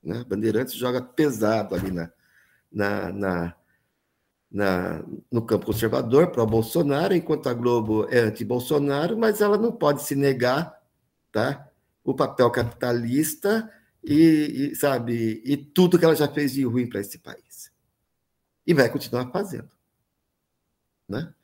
Né? 0.00 0.24
Bandeirantes 0.24 0.74
joga 0.74 1.02
pesado 1.02 1.74
ali 1.74 1.90
na, 1.90 2.12
na, 2.70 3.12
na, 3.12 3.56
na, 4.50 5.04
no 5.30 5.42
campo 5.42 5.66
conservador 5.66 6.28
para 6.30 6.46
Bolsonaro, 6.46 7.14
enquanto 7.14 7.48
a 7.48 7.54
Globo 7.54 8.06
é 8.08 8.20
anti-Bolsonaro, 8.20 9.18
mas 9.18 9.40
ela 9.40 9.58
não 9.58 9.72
pode 9.72 10.02
se 10.02 10.14
negar 10.14 10.80
tá, 11.32 11.68
o 12.04 12.14
papel 12.14 12.48
capitalista 12.52 13.68
e, 14.04 14.70
e, 14.72 14.76
sabe, 14.76 15.42
e 15.44 15.56
tudo 15.56 15.98
que 15.98 16.04
ela 16.04 16.14
já 16.14 16.28
fez 16.28 16.52
de 16.52 16.64
ruim 16.64 16.88
para 16.88 17.00
esse 17.00 17.18
país. 17.18 17.72
E 18.64 18.72
vai 18.72 18.88
continuar 18.88 19.30
fazendo. 19.32 19.70
Né? 21.08 21.34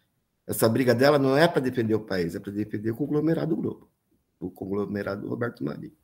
Essa 0.47 0.69
briga 0.69 0.95
dela 0.95 1.19
não 1.19 1.37
é 1.37 1.49
para 1.49 1.61
defender 1.61 1.95
o 1.95 2.05
país, 2.05 2.37
é 2.37 2.41
para 2.41 2.53
defender 2.53 2.93
o 2.93 2.97
conglomerado 2.97 3.57
Globo, 3.57 3.91
o 4.39 4.51
conglomerado 4.51 5.29
Roberto 5.29 5.65
Marinho. 5.65 5.97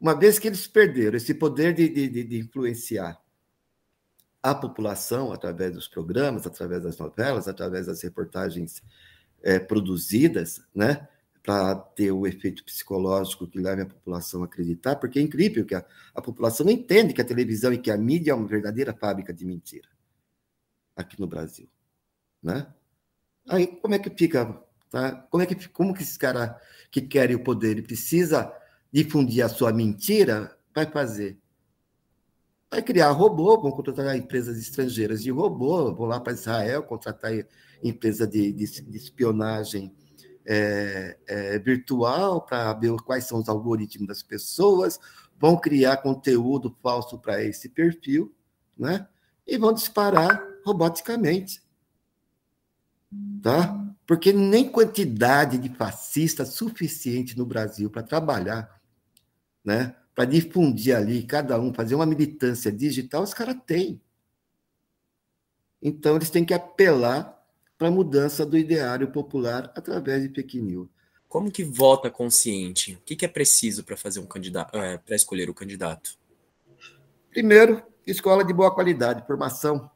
Uma 0.00 0.14
vez 0.14 0.38
que 0.38 0.48
eles 0.48 0.66
perderam 0.66 1.16
esse 1.16 1.34
poder 1.34 1.74
de, 1.74 1.88
de, 1.88 2.24
de 2.24 2.38
influenciar 2.38 3.20
a 4.42 4.54
população 4.54 5.32
através 5.32 5.74
dos 5.74 5.86
programas, 5.86 6.46
através 6.46 6.82
das 6.82 6.96
novelas, 6.96 7.46
através 7.46 7.86
das 7.86 8.02
reportagens 8.02 8.82
é, 9.42 9.58
produzidas, 9.58 10.62
né, 10.74 11.06
para 11.42 11.74
ter 11.74 12.12
o 12.12 12.26
efeito 12.26 12.64
psicológico 12.64 13.46
que 13.46 13.58
leve 13.58 13.82
a 13.82 13.86
população 13.86 14.42
a 14.42 14.46
acreditar, 14.46 14.96
porque 14.96 15.18
é 15.18 15.22
incrível 15.22 15.64
que 15.64 15.74
a, 15.74 15.84
a 16.14 16.22
população 16.22 16.66
não 16.66 16.72
entende 16.72 17.14
que 17.14 17.20
a 17.20 17.24
televisão 17.24 17.72
e 17.72 17.78
que 17.78 17.90
a 17.90 17.96
mídia 17.96 18.32
é 18.32 18.34
uma 18.34 18.46
verdadeira 18.46 18.92
fábrica 18.94 19.32
de 19.32 19.44
mentira 19.44 19.88
aqui 20.94 21.18
no 21.18 21.26
Brasil, 21.26 21.68
né? 22.42 22.66
Aí 23.48 23.66
como 23.66 23.94
é 23.94 23.98
que 23.98 24.10
fica, 24.10 24.62
tá? 24.90 25.12
Como 25.30 25.42
é 25.42 25.46
que 25.46 25.68
como 25.68 25.94
que 25.94 26.02
esse 26.02 26.18
cara 26.18 26.60
que 26.90 27.00
quer 27.00 27.30
o 27.34 27.42
poder 27.42 27.70
ele 27.70 27.82
precisa 27.82 28.52
difundir 28.92 29.44
a 29.44 29.48
sua 29.48 29.72
mentira 29.72 30.56
vai 30.74 30.86
fazer? 30.86 31.38
Vai 32.70 32.82
criar 32.82 33.10
robô, 33.10 33.60
vão 33.60 33.72
contratar 33.72 34.16
empresas 34.16 34.58
estrangeiras 34.58 35.22
de 35.22 35.30
robô, 35.30 35.92
vão 35.94 36.06
lá 36.06 36.20
para 36.20 36.32
Israel 36.32 36.82
contratar 36.82 37.32
empresa 37.82 38.26
de, 38.26 38.52
de, 38.52 38.82
de 38.82 38.96
espionagem 38.96 39.94
é, 40.44 41.18
é, 41.26 41.58
virtual 41.58 42.42
para 42.42 42.72
ver 42.74 42.94
quais 42.98 43.24
são 43.24 43.40
os 43.40 43.48
algoritmos 43.48 44.08
das 44.08 44.22
pessoas, 44.22 44.98
vão 45.38 45.56
criar 45.56 45.98
conteúdo 45.98 46.76
falso 46.82 47.18
para 47.18 47.42
esse 47.42 47.68
perfil, 47.68 48.34
né? 48.76 49.08
E 49.46 49.56
vão 49.56 49.72
disparar 49.72 50.40
roboticamente, 50.64 51.62
tá? 53.42 53.89
Porque 54.10 54.32
nem 54.32 54.68
quantidade 54.68 55.56
de 55.56 55.68
fascistas 55.68 56.48
suficiente 56.48 57.38
no 57.38 57.46
Brasil 57.46 57.88
para 57.88 58.02
trabalhar, 58.02 58.82
né? 59.64 59.94
para 60.16 60.24
difundir 60.24 60.96
ali, 60.96 61.22
cada 61.22 61.60
um, 61.60 61.72
fazer 61.72 61.94
uma 61.94 62.04
militância 62.04 62.72
digital, 62.72 63.22
os 63.22 63.32
caras 63.32 63.54
têm. 63.64 64.02
Então, 65.80 66.16
eles 66.16 66.28
têm 66.28 66.44
que 66.44 66.52
apelar 66.52 67.40
para 67.78 67.86
a 67.86 67.90
mudança 67.92 68.44
do 68.44 68.58
ideário 68.58 69.12
popular 69.12 69.72
através 69.76 70.24
de 70.24 70.34
fake 70.34 70.60
news. 70.60 70.88
Como 71.28 71.48
que 71.48 71.62
vota 71.62 72.10
consciente? 72.10 72.94
O 72.94 73.02
que, 73.02 73.14
que 73.14 73.24
é 73.24 73.28
preciso 73.28 73.84
para 73.84 73.96
fazer 73.96 74.18
um 74.18 74.26
candidato, 74.26 74.76
é, 74.76 74.98
para 74.98 75.14
escolher 75.14 75.48
o 75.48 75.54
candidato? 75.54 76.18
Primeiro, 77.30 77.80
escola 78.04 78.44
de 78.44 78.52
boa 78.52 78.74
qualidade, 78.74 79.24
formação 79.24 79.88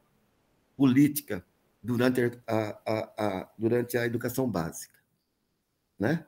política 0.77 1.45
durante 1.85 2.21
a, 2.47 2.79
a, 2.85 3.13
a 3.17 3.51
durante 3.57 3.97
a 3.97 4.05
educação 4.05 4.49
básica, 4.49 4.99
né? 5.99 6.25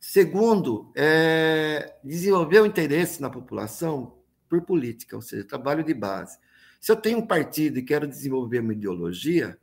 Segundo, 0.00 0.92
é 0.96 1.96
desenvolver 2.02 2.60
o 2.60 2.66
interesse 2.66 3.22
na 3.22 3.30
população 3.30 4.18
por 4.48 4.60
política, 4.62 5.14
ou 5.14 5.22
seja, 5.22 5.44
trabalho 5.44 5.84
de 5.84 5.94
base. 5.94 6.36
Se 6.80 6.90
eu 6.90 6.96
tenho 6.96 7.18
um 7.18 7.26
partido 7.26 7.78
e 7.78 7.84
quero 7.84 8.08
desenvolver 8.08 8.58
uma 8.58 8.72
ideologia, 8.72 9.56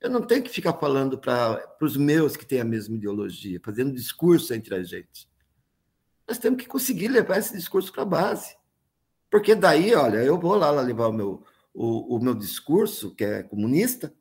eu 0.00 0.08
não 0.08 0.22
tenho 0.22 0.42
que 0.42 0.50
ficar 0.50 0.72
falando 0.72 1.18
para 1.18 1.76
os 1.82 1.96
meus 1.96 2.36
que 2.36 2.46
têm 2.46 2.60
a 2.60 2.64
mesma 2.64 2.96
ideologia, 2.96 3.60
fazendo 3.62 3.92
discurso 3.92 4.54
entre 4.54 4.74
a 4.74 4.82
gente. 4.82 5.28
Nós 6.26 6.38
temos 6.38 6.62
que 6.62 6.68
conseguir 6.68 7.08
levar 7.08 7.38
esse 7.38 7.52
discurso 7.52 7.92
para 7.92 8.02
a 8.02 8.06
base. 8.06 8.56
Porque 9.30 9.54
daí, 9.54 9.94
olha, 9.94 10.18
eu 10.18 10.38
vou 10.38 10.54
lá 10.54 10.70
levar 10.70 11.08
o 11.08 11.12
meu, 11.12 11.44
o, 11.74 12.16
o 12.16 12.20
meu 12.22 12.34
discurso, 12.34 13.14
que 13.14 13.24
é 13.24 13.42
comunista, 13.42 14.12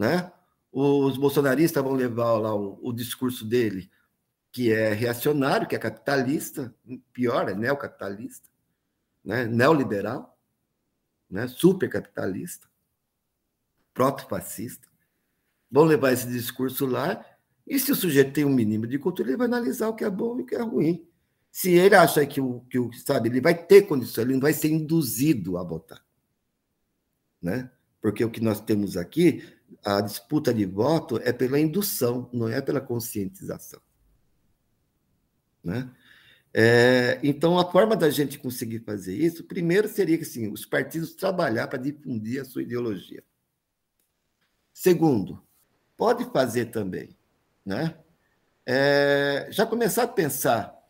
né? 0.00 0.32
os 0.72 1.18
bolsonaristas 1.18 1.82
vão 1.82 1.92
levar 1.92 2.38
lá 2.38 2.54
o, 2.54 2.78
o 2.80 2.90
discurso 2.90 3.44
dele, 3.44 3.90
que 4.50 4.72
é 4.72 4.94
reacionário, 4.94 5.68
que 5.68 5.76
é 5.76 5.78
capitalista, 5.78 6.74
pior, 7.12 7.50
é 7.50 7.54
neocapitalista, 7.54 8.48
né? 9.22 9.44
neoliberal, 9.44 10.38
né? 11.28 11.46
supercapitalista, 11.48 12.66
proto-fascista. 13.92 14.88
Vão 15.70 15.84
levar 15.84 16.12
esse 16.12 16.26
discurso 16.26 16.86
lá, 16.86 17.22
e 17.66 17.78
se 17.78 17.92
o 17.92 17.96
sujeito 17.96 18.32
tem 18.32 18.46
um 18.46 18.54
mínimo 18.54 18.86
de 18.86 18.98
cultura, 18.98 19.28
ele 19.28 19.36
vai 19.36 19.48
analisar 19.48 19.88
o 19.88 19.94
que 19.94 20.04
é 20.04 20.10
bom 20.10 20.38
e 20.38 20.42
o 20.42 20.46
que 20.46 20.54
é 20.54 20.62
ruim. 20.62 21.06
Se 21.52 21.72
ele 21.72 21.94
acha 21.94 22.24
que 22.24 22.40
o 22.40 22.60
que 22.60 22.78
sabe, 22.98 23.28
ele 23.28 23.40
vai 23.40 23.54
ter 23.54 23.82
condição, 23.82 24.24
ele 24.24 24.32
não 24.32 24.40
vai 24.40 24.54
ser 24.54 24.68
induzido 24.68 25.58
a 25.58 25.62
votar, 25.62 26.02
né? 27.42 27.70
Porque 28.00 28.24
o 28.24 28.30
que 28.30 28.40
nós 28.40 28.60
temos 28.60 28.96
aqui, 28.96 29.44
a 29.84 30.00
disputa 30.00 30.52
de 30.52 30.64
voto 30.64 31.18
é 31.22 31.32
pela 31.32 31.58
indução, 31.58 32.28
não 32.32 32.48
é 32.48 32.60
pela 32.60 32.80
conscientização, 32.80 33.80
né? 35.62 35.90
É, 36.52 37.20
então, 37.22 37.58
a 37.58 37.70
forma 37.70 37.94
da 37.96 38.10
gente 38.10 38.38
conseguir 38.38 38.80
fazer 38.80 39.14
isso, 39.14 39.44
primeiro 39.44 39.88
seria 39.88 40.16
que 40.16 40.24
assim, 40.24 40.50
os 40.50 40.66
partidos 40.66 41.14
trabalhar 41.14 41.68
para 41.68 41.78
difundir 41.78 42.40
a 42.40 42.44
sua 42.44 42.62
ideologia. 42.62 43.22
Segundo, 44.72 45.40
pode 45.96 46.24
fazer 46.32 46.66
também, 46.66 47.16
né? 47.64 47.96
É, 48.66 49.48
já 49.50 49.64
começar 49.64 50.04
a 50.04 50.08
pensar 50.08 50.80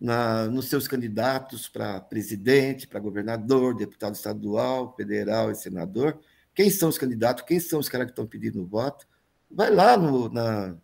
na, 0.00 0.46
nos 0.46 0.68
seus 0.68 0.86
candidatos 0.86 1.68
para 1.68 2.00
presidente, 2.00 2.86
para 2.86 3.00
governador, 3.00 3.74
deputado 3.74 4.14
estadual, 4.14 4.94
federal 4.96 5.50
e 5.50 5.54
senador. 5.54 6.18
Quem 6.58 6.70
são 6.70 6.88
os 6.88 6.98
candidatos? 6.98 7.44
Quem 7.44 7.60
são 7.60 7.78
os 7.78 7.88
caras 7.88 8.06
que 8.06 8.10
estão 8.10 8.26
pedindo 8.26 8.66
voto? 8.66 9.06
Vai 9.48 9.70
lá 9.70 9.96
no, 9.96 10.28
na, 10.28 10.76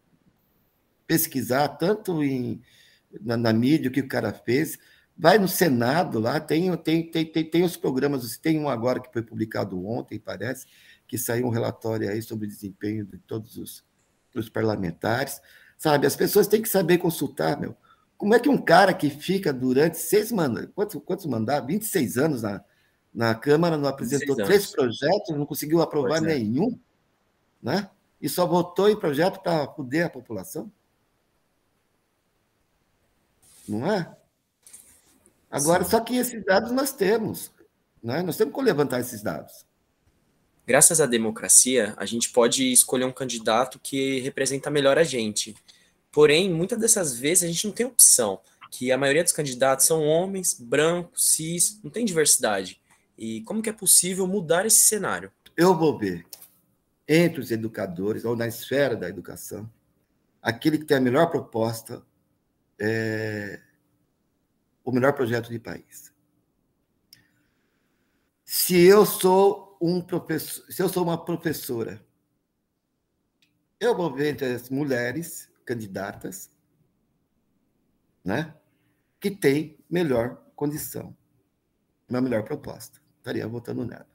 pesquisar, 1.05 1.67
tanto 1.67 2.23
em, 2.23 2.63
na, 3.21 3.37
na, 3.37 3.53
mídia, 3.53 3.91
o 3.91 3.93
que 3.93 3.99
o 3.99 4.07
cara 4.07 4.33
fez. 4.33 4.79
Vai 5.19 5.37
no 5.37 5.49
Senado 5.49 6.21
lá, 6.21 6.39
tem, 6.39 6.71
tem, 6.77 7.11
tem, 7.11 7.27
tem, 7.27 7.51
tem 7.51 7.65
os 7.65 7.77
programas, 7.77 8.39
tem 8.39 8.57
um 8.57 8.69
agora 8.69 9.01
que 9.01 9.13
foi 9.13 9.21
publicado 9.21 9.85
ontem, 9.85 10.17
parece, 10.17 10.65
que 11.09 11.19
saiu 11.19 11.45
um 11.45 11.51
relatório 11.51 12.09
aí 12.09 12.23
sobre 12.23 12.47
o 12.47 12.49
desempenho 12.49 13.05
de 13.05 13.19
todos 13.19 13.57
os, 13.57 13.85
parlamentares. 14.51 15.41
Sabe, 15.77 16.07
as 16.07 16.15
pessoas 16.15 16.47
têm 16.47 16.63
que 16.63 16.69
saber 16.69 16.99
consultar, 16.99 17.59
meu. 17.59 17.77
Como 18.17 18.33
é 18.33 18.39
que 18.39 18.49
um 18.49 18.59
cara 18.59 18.95
que 18.95 19.11
fica 19.11 19.53
durante 19.53 19.99
seis 19.99 20.31
mandatos, 20.31 20.71
quantos, 20.73 21.03
quantos 21.05 21.27
mandatos? 21.27 21.67
26 21.67 22.17
anos 22.17 22.43
na, 22.43 22.63
na 23.15 23.35
Câmara, 23.35 23.77
não 23.79 23.89
apresentou 23.89 24.35
três 24.35 24.67
projetos, 24.73 25.37
não 25.37 25.47
conseguiu 25.47 25.81
aprovar 25.81 26.19
é. 26.19 26.21
nenhum, 26.21 26.79
né? 27.63 27.89
E 28.21 28.29
só 28.29 28.47
votou 28.47 28.91
em 28.91 28.99
projeto 28.99 29.41
para 29.41 29.67
poder 29.69 30.03
a 30.03 30.11
população? 30.11 30.71
Não 33.69 33.91
é? 33.91 34.15
Agora, 35.51 35.85
Sim. 35.85 35.91
só 35.91 36.01
que 36.01 36.17
esses 36.17 36.45
dados 36.45 36.73
nós 36.73 36.93
temos, 36.93 37.53
né? 38.03 38.23
Nós 38.23 38.37
temos 38.37 38.53
que 38.53 38.61
levantar 38.61 38.99
esses 38.99 39.23
dados. 39.23 39.65
Graças 40.67 41.01
à 41.01 41.07
democracia, 41.07 41.95
a 41.97 42.07
gente 42.07 42.31
pode 42.31 42.73
escolher 42.73 43.05
um 43.05 43.13
candidato 43.13 43.79
que 43.79 44.21
representa 44.21 44.71
melhor 44.71 44.99
a 44.99 45.05
gente. 45.05 45.55
Porém, 46.11 46.51
muitas 46.51 46.79
dessas 46.79 47.17
vezes 47.17 47.45
a 47.45 47.47
gente 47.47 47.67
não 47.67 47.73
tem 47.73 47.87
opção, 47.87 48.41
que 48.71 48.91
a 48.91 48.99
maioria 48.99 49.23
dos 49.23 49.33
candidatos 49.33 49.87
são 49.87 50.03
homens, 50.05 50.55
brancos, 50.59 51.35
cis, 51.35 51.79
não 51.85 51.91
tem 51.91 52.05
diversidade. 52.05 52.81
E 53.17 53.43
como 53.43 53.63
que 53.63 53.71
é 53.71 53.73
possível 53.73 54.27
mudar 54.27 54.67
esse 54.67 54.81
cenário? 54.81 55.31
Eu 55.57 55.77
vou 55.77 55.97
ver 55.99 56.27
entre 57.07 57.41
os 57.41 57.51
educadores 57.51 58.25
ou 58.25 58.35
na 58.35 58.47
esfera 58.47 58.97
da 58.97 59.09
educação 59.09 59.71
aquele 60.45 60.77
que 60.77 60.85
tem 60.85 60.99
a 60.99 61.01
melhor 61.01 61.31
proposta, 61.31 62.05
é, 62.79 63.63
o 64.85 64.93
melhor 64.93 65.15
projeto 65.15 65.49
de 65.49 65.59
país. 65.59 66.13
Se 68.45 68.79
eu 68.79 69.07
sou 69.07 69.79
um 69.81 70.03
professor, 70.03 70.71
se 70.71 70.83
eu 70.83 70.89
sou 70.89 71.03
uma 71.03 71.25
professora, 71.25 72.05
eu 73.81 73.97
vou 73.97 74.15
ver 74.15 74.33
entre 74.33 74.53
as 74.53 74.69
mulheres 74.69 75.51
candidatas, 75.65 76.51
né, 78.23 78.55
que 79.19 79.31
tem 79.31 79.79
melhor 79.89 80.37
condição, 80.55 81.17
uma 82.07 82.21
melhor 82.21 82.45
proposta. 82.45 83.04
Estaria 83.25 83.49
votando 83.49 83.87
nela. 83.87 84.07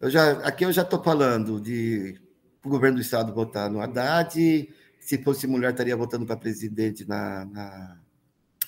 Eu 0.00 0.08
já, 0.08 0.30
aqui 0.46 0.64
eu 0.64 0.72
já 0.72 0.80
estou 0.80 1.04
falando 1.04 1.60
de 1.60 2.18
o 2.64 2.70
governo 2.70 2.96
do 2.96 3.02
estado 3.02 3.34
votar 3.34 3.68
no 3.70 3.82
Haddad, 3.82 4.34
se 4.98 5.22
fosse 5.22 5.46
mulher 5.46 5.72
estaria 5.72 5.94
votando 5.94 6.24
para 6.24 6.38
presidente 6.38 7.06
na, 7.06 7.44
na, 7.44 8.00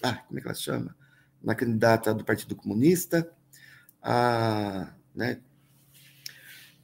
ah, 0.02 0.16
como 0.16 0.38
é 0.38 0.42
que 0.42 0.46
ela 0.46 0.54
chama? 0.54 0.94
Na 1.42 1.54
candidata 1.54 2.12
do 2.12 2.22
Partido 2.22 2.54
Comunista. 2.54 3.32
Ah, 4.02 4.92
né? 5.14 5.40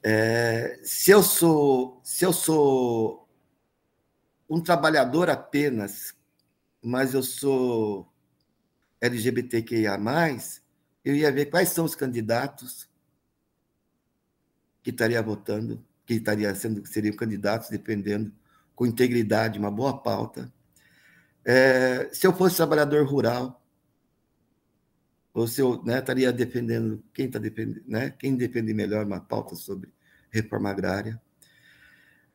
É, 0.03 0.81
se 0.83 1.11
eu 1.11 1.23
sou 1.23 2.01
se 2.03 2.25
eu 2.25 2.33
sou 2.33 3.29
um 4.49 4.63
trabalhador 4.63 5.29
apenas, 5.29 6.15
mas 6.83 7.13
eu 7.13 7.23
sou 7.23 8.11
LGBTQIA, 8.99 9.99
eu 11.05 11.15
ia 11.15 11.31
ver 11.31 11.47
quais 11.47 11.69
são 11.69 11.85
os 11.85 11.95
candidatos 11.95 12.89
que 14.83 14.91
estaria 14.91 15.23
votando, 15.23 15.85
que 16.07 16.15
estaria 16.15 16.55
sendo, 16.55 16.87
seriam 16.87 17.15
candidatos 17.15 17.69
defendendo 17.69 18.33
com 18.75 18.87
integridade 18.87 19.59
uma 19.59 19.71
boa 19.71 19.97
pauta. 19.97 20.53
É, 21.45 22.09
se 22.13 22.27
eu 22.27 22.33
fosse 22.33 22.57
trabalhador 22.57 23.07
rural, 23.07 23.63
ou 25.33 25.49
se 25.49 25.61
eu 25.61 25.83
né, 25.83 25.99
estaria 25.99 26.33
defendendo 26.33 27.03
quem 27.13 27.27
está 27.27 27.39
defendendo, 27.39 27.83
né, 27.87 28.11
quem 28.11 28.37
defende 28.37 28.73
melhor 28.73 29.05
uma 29.05 29.21
pauta 29.21 29.57
sobre 29.57 29.93
reforma 30.31 30.71
agrária. 30.71 31.21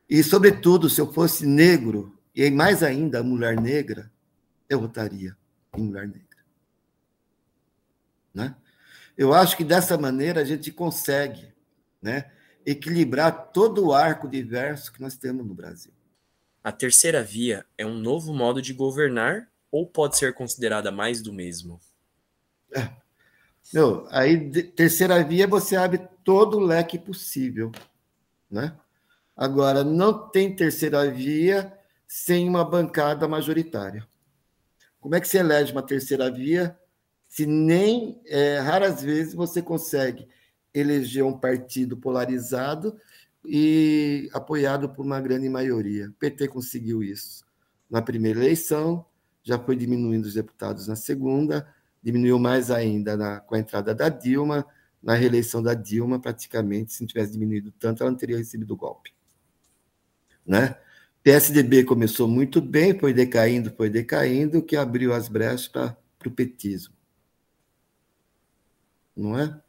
E, 0.08 0.22
sobretudo, 0.22 0.90
se 0.90 1.00
eu 1.00 1.12
fosse 1.12 1.46
negro, 1.46 2.18
e 2.34 2.50
mais 2.50 2.82
ainda 2.82 3.22
mulher 3.22 3.60
negra, 3.60 4.10
eu 4.68 4.80
votaria 4.80 5.36
em 5.76 5.82
mulher 5.82 6.06
negra. 6.06 6.29
Né? 8.34 8.54
Eu 9.16 9.34
acho 9.34 9.56
que 9.56 9.64
dessa 9.64 9.98
maneira 9.98 10.40
a 10.40 10.44
gente 10.44 10.72
consegue 10.72 11.52
né, 12.00 12.30
equilibrar 12.64 13.50
todo 13.52 13.86
o 13.86 13.92
arco 13.92 14.28
diverso 14.28 14.92
que 14.92 15.00
nós 15.00 15.16
temos 15.16 15.46
no 15.46 15.54
Brasil. 15.54 15.92
A 16.62 16.70
terceira 16.70 17.22
via 17.22 17.64
é 17.76 17.86
um 17.86 17.98
novo 17.98 18.34
modo 18.34 18.60
de 18.60 18.72
governar 18.72 19.48
ou 19.70 19.86
pode 19.86 20.16
ser 20.16 20.34
considerada 20.34 20.90
mais 20.90 21.22
do 21.22 21.32
mesmo? 21.32 21.80
É. 22.74 22.90
Aí, 24.10 24.50
terceira 24.72 25.22
via, 25.22 25.46
você 25.46 25.76
abre 25.76 25.98
todo 26.24 26.56
o 26.56 26.60
leque 26.60 26.98
possível. 26.98 27.70
Né? 28.50 28.76
Agora, 29.36 29.84
não 29.84 30.28
tem 30.28 30.54
terceira 30.54 31.08
via 31.10 31.72
sem 32.06 32.48
uma 32.48 32.64
bancada 32.64 33.28
majoritária. 33.28 34.06
Como 35.00 35.14
é 35.14 35.20
que 35.20 35.28
se 35.28 35.38
elege 35.38 35.72
uma 35.72 35.82
terceira 35.82 36.30
via 36.30 36.78
se 37.30 37.46
nem 37.46 38.20
é, 38.26 38.58
raras 38.58 39.02
vezes 39.02 39.32
você 39.32 39.62
consegue 39.62 40.28
eleger 40.74 41.24
um 41.24 41.32
partido 41.32 41.96
polarizado 41.96 42.94
e 43.42 44.28
apoiado 44.34 44.90
por 44.90 45.06
uma 45.06 45.18
grande 45.18 45.48
maioria? 45.48 46.08
O 46.10 46.12
PT 46.12 46.48
conseguiu 46.48 47.02
isso 47.02 47.42
na 47.88 48.02
primeira 48.02 48.40
eleição, 48.40 49.06
já 49.42 49.58
foi 49.58 49.76
diminuindo 49.76 50.26
os 50.26 50.34
deputados 50.34 50.86
na 50.86 50.96
segunda, 50.96 51.66
diminuiu 52.02 52.38
mais 52.38 52.70
ainda 52.70 53.16
na, 53.16 53.40
com 53.40 53.54
a 53.54 53.58
entrada 53.58 53.94
da 53.94 54.10
Dilma, 54.10 54.66
na 55.02 55.14
reeleição 55.14 55.62
da 55.62 55.72
Dilma, 55.72 56.20
praticamente, 56.20 56.92
se 56.92 57.00
não 57.00 57.08
tivesse 57.08 57.32
diminuído 57.32 57.72
tanto, 57.78 58.02
ela 58.02 58.10
não 58.10 58.18
teria 58.18 58.36
recebido 58.36 58.74
o 58.74 58.76
golpe 58.76 59.10
né? 60.50 60.76
PSDB 61.22 61.84
começou 61.84 62.26
muito 62.26 62.60
bem, 62.60 62.98
foi 62.98 63.12
decaindo, 63.12 63.70
foi 63.76 63.88
decaindo, 63.88 64.58
o 64.58 64.62
que 64.62 64.74
abriu 64.74 65.12
as 65.12 65.28
brechas 65.28 65.68
para 65.68 65.96
o 66.26 66.30
petismo. 66.30 66.94
Não 69.20 69.38
é? 69.38 69.60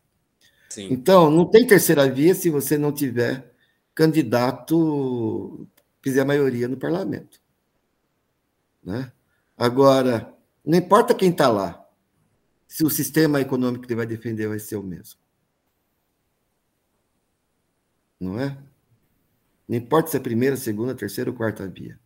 Sim. 0.70 0.88
Então, 0.90 1.30
não 1.30 1.46
tem 1.46 1.68
terceira 1.68 2.10
via 2.10 2.34
se 2.34 2.50
você 2.50 2.78
não 2.78 2.94
tiver 2.94 3.54
candidato, 3.94 5.68
fizer 6.02 6.22
a 6.22 6.26
maioria 6.26 6.70
no 6.70 6.78
parlamento. 6.78 7.42
Né? 8.82 9.12
Agora, 9.58 10.34
não 10.66 10.78
importa 10.78 11.14
quem 11.14 11.32
está 11.32 11.50
lá, 11.50 11.86
se 12.66 12.86
o 12.86 12.90
sistema 12.90 13.42
econômico 13.42 13.86
que 13.86 13.90
ele 13.90 13.98
vai 13.98 14.06
defender 14.06 14.48
vai 14.48 14.58
ser 14.58 14.78
o 14.78 14.84
mesmo. 14.84 15.20
Não 18.18 18.40
é? 18.40 18.58
Não 19.68 19.76
importa 19.76 20.12
se 20.12 20.18
é 20.18 20.20
primeira, 20.22 20.56
segunda, 20.56 20.96
terceira 20.96 21.30
ou 21.30 21.36
quarta 21.36 21.68
via. 21.68 22.00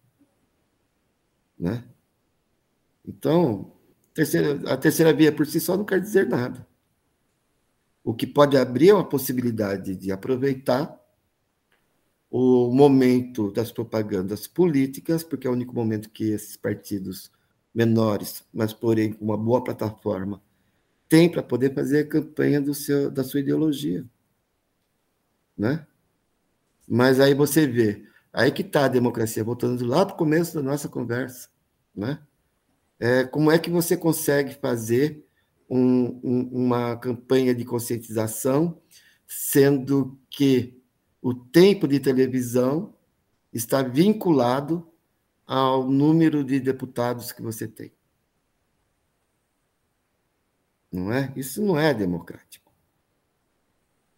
Né? 1.60 1.84
Então, 3.08 3.72
terceira, 4.14 4.74
a 4.74 4.76
terceira 4.76 5.14
via 5.14 5.32
por 5.32 5.46
si 5.46 5.60
só 5.60 5.78
não 5.78 5.86
quer 5.86 6.02
dizer 6.02 6.28
nada. 6.28 6.68
O 8.06 8.14
que 8.14 8.28
pode 8.28 8.56
abrir 8.56 8.90
é 8.90 8.94
uma 8.94 9.04
possibilidade 9.04 9.96
de 9.96 10.12
aproveitar 10.12 10.96
o 12.30 12.72
momento 12.72 13.52
das 13.52 13.72
propagandas 13.72 14.46
políticas, 14.46 15.24
porque 15.24 15.48
é 15.48 15.50
o 15.50 15.54
único 15.54 15.74
momento 15.74 16.12
que 16.12 16.26
esses 16.26 16.56
partidos 16.56 17.32
menores, 17.74 18.44
mas 18.54 18.72
porém 18.72 19.12
com 19.12 19.26
uma 19.26 19.36
boa 19.36 19.64
plataforma, 19.64 20.40
têm 21.10 21.32
para 21.32 21.42
poder 21.42 21.74
fazer 21.74 22.02
a 22.02 22.08
campanha 22.08 22.62
do 22.62 22.76
seu, 22.76 23.10
da 23.10 23.24
sua 23.24 23.40
ideologia. 23.40 24.06
Né? 25.58 25.84
Mas 26.88 27.20
aí 27.20 27.34
você 27.34 27.66
vê, 27.66 28.06
aí 28.32 28.52
que 28.52 28.62
está 28.62 28.86
a 28.86 28.90
democracia, 28.90 29.44
voltando 29.44 29.84
lá 29.84 30.06
para 30.06 30.14
o 30.14 30.18
começo 30.18 30.54
da 30.54 30.62
nossa 30.62 30.88
conversa. 30.88 31.50
Né? 31.96 32.20
É, 33.00 33.24
como 33.24 33.50
é 33.50 33.58
que 33.58 33.72
você 33.72 33.98
consegue 33.98 34.54
fazer 34.54 35.25
um, 35.70 36.20
um, 36.24 36.50
uma 36.66 36.96
campanha 36.98 37.54
de 37.54 37.66
conscientização, 37.66 38.80
sendo 39.28 40.20
que 40.30 40.82
o 41.22 41.34
tempo 41.34 41.88
de 41.88 42.00
televisão 42.00 42.94
está 43.52 43.82
vinculado 43.82 44.88
ao 45.46 45.90
número 45.90 46.44
de 46.44 46.60
deputados 46.60 47.32
que 47.32 47.42
você 47.42 47.68
tem. 47.68 47.92
Não 50.92 51.12
é? 51.12 51.34
Isso 51.36 51.62
não 51.62 51.78
é 51.78 51.94
democrático. 51.94 52.72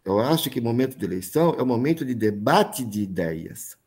Eu 0.04 0.20
acho 0.20 0.50
que 0.50 0.62
momento 0.62 0.98
de 0.98 1.06
eleição 1.06 1.54
é 1.56 1.62
o 1.62 1.66
momento 1.66 2.06
de 2.06 2.16
debate 2.16 2.86
de 2.86 3.02
ideias. 3.02 3.78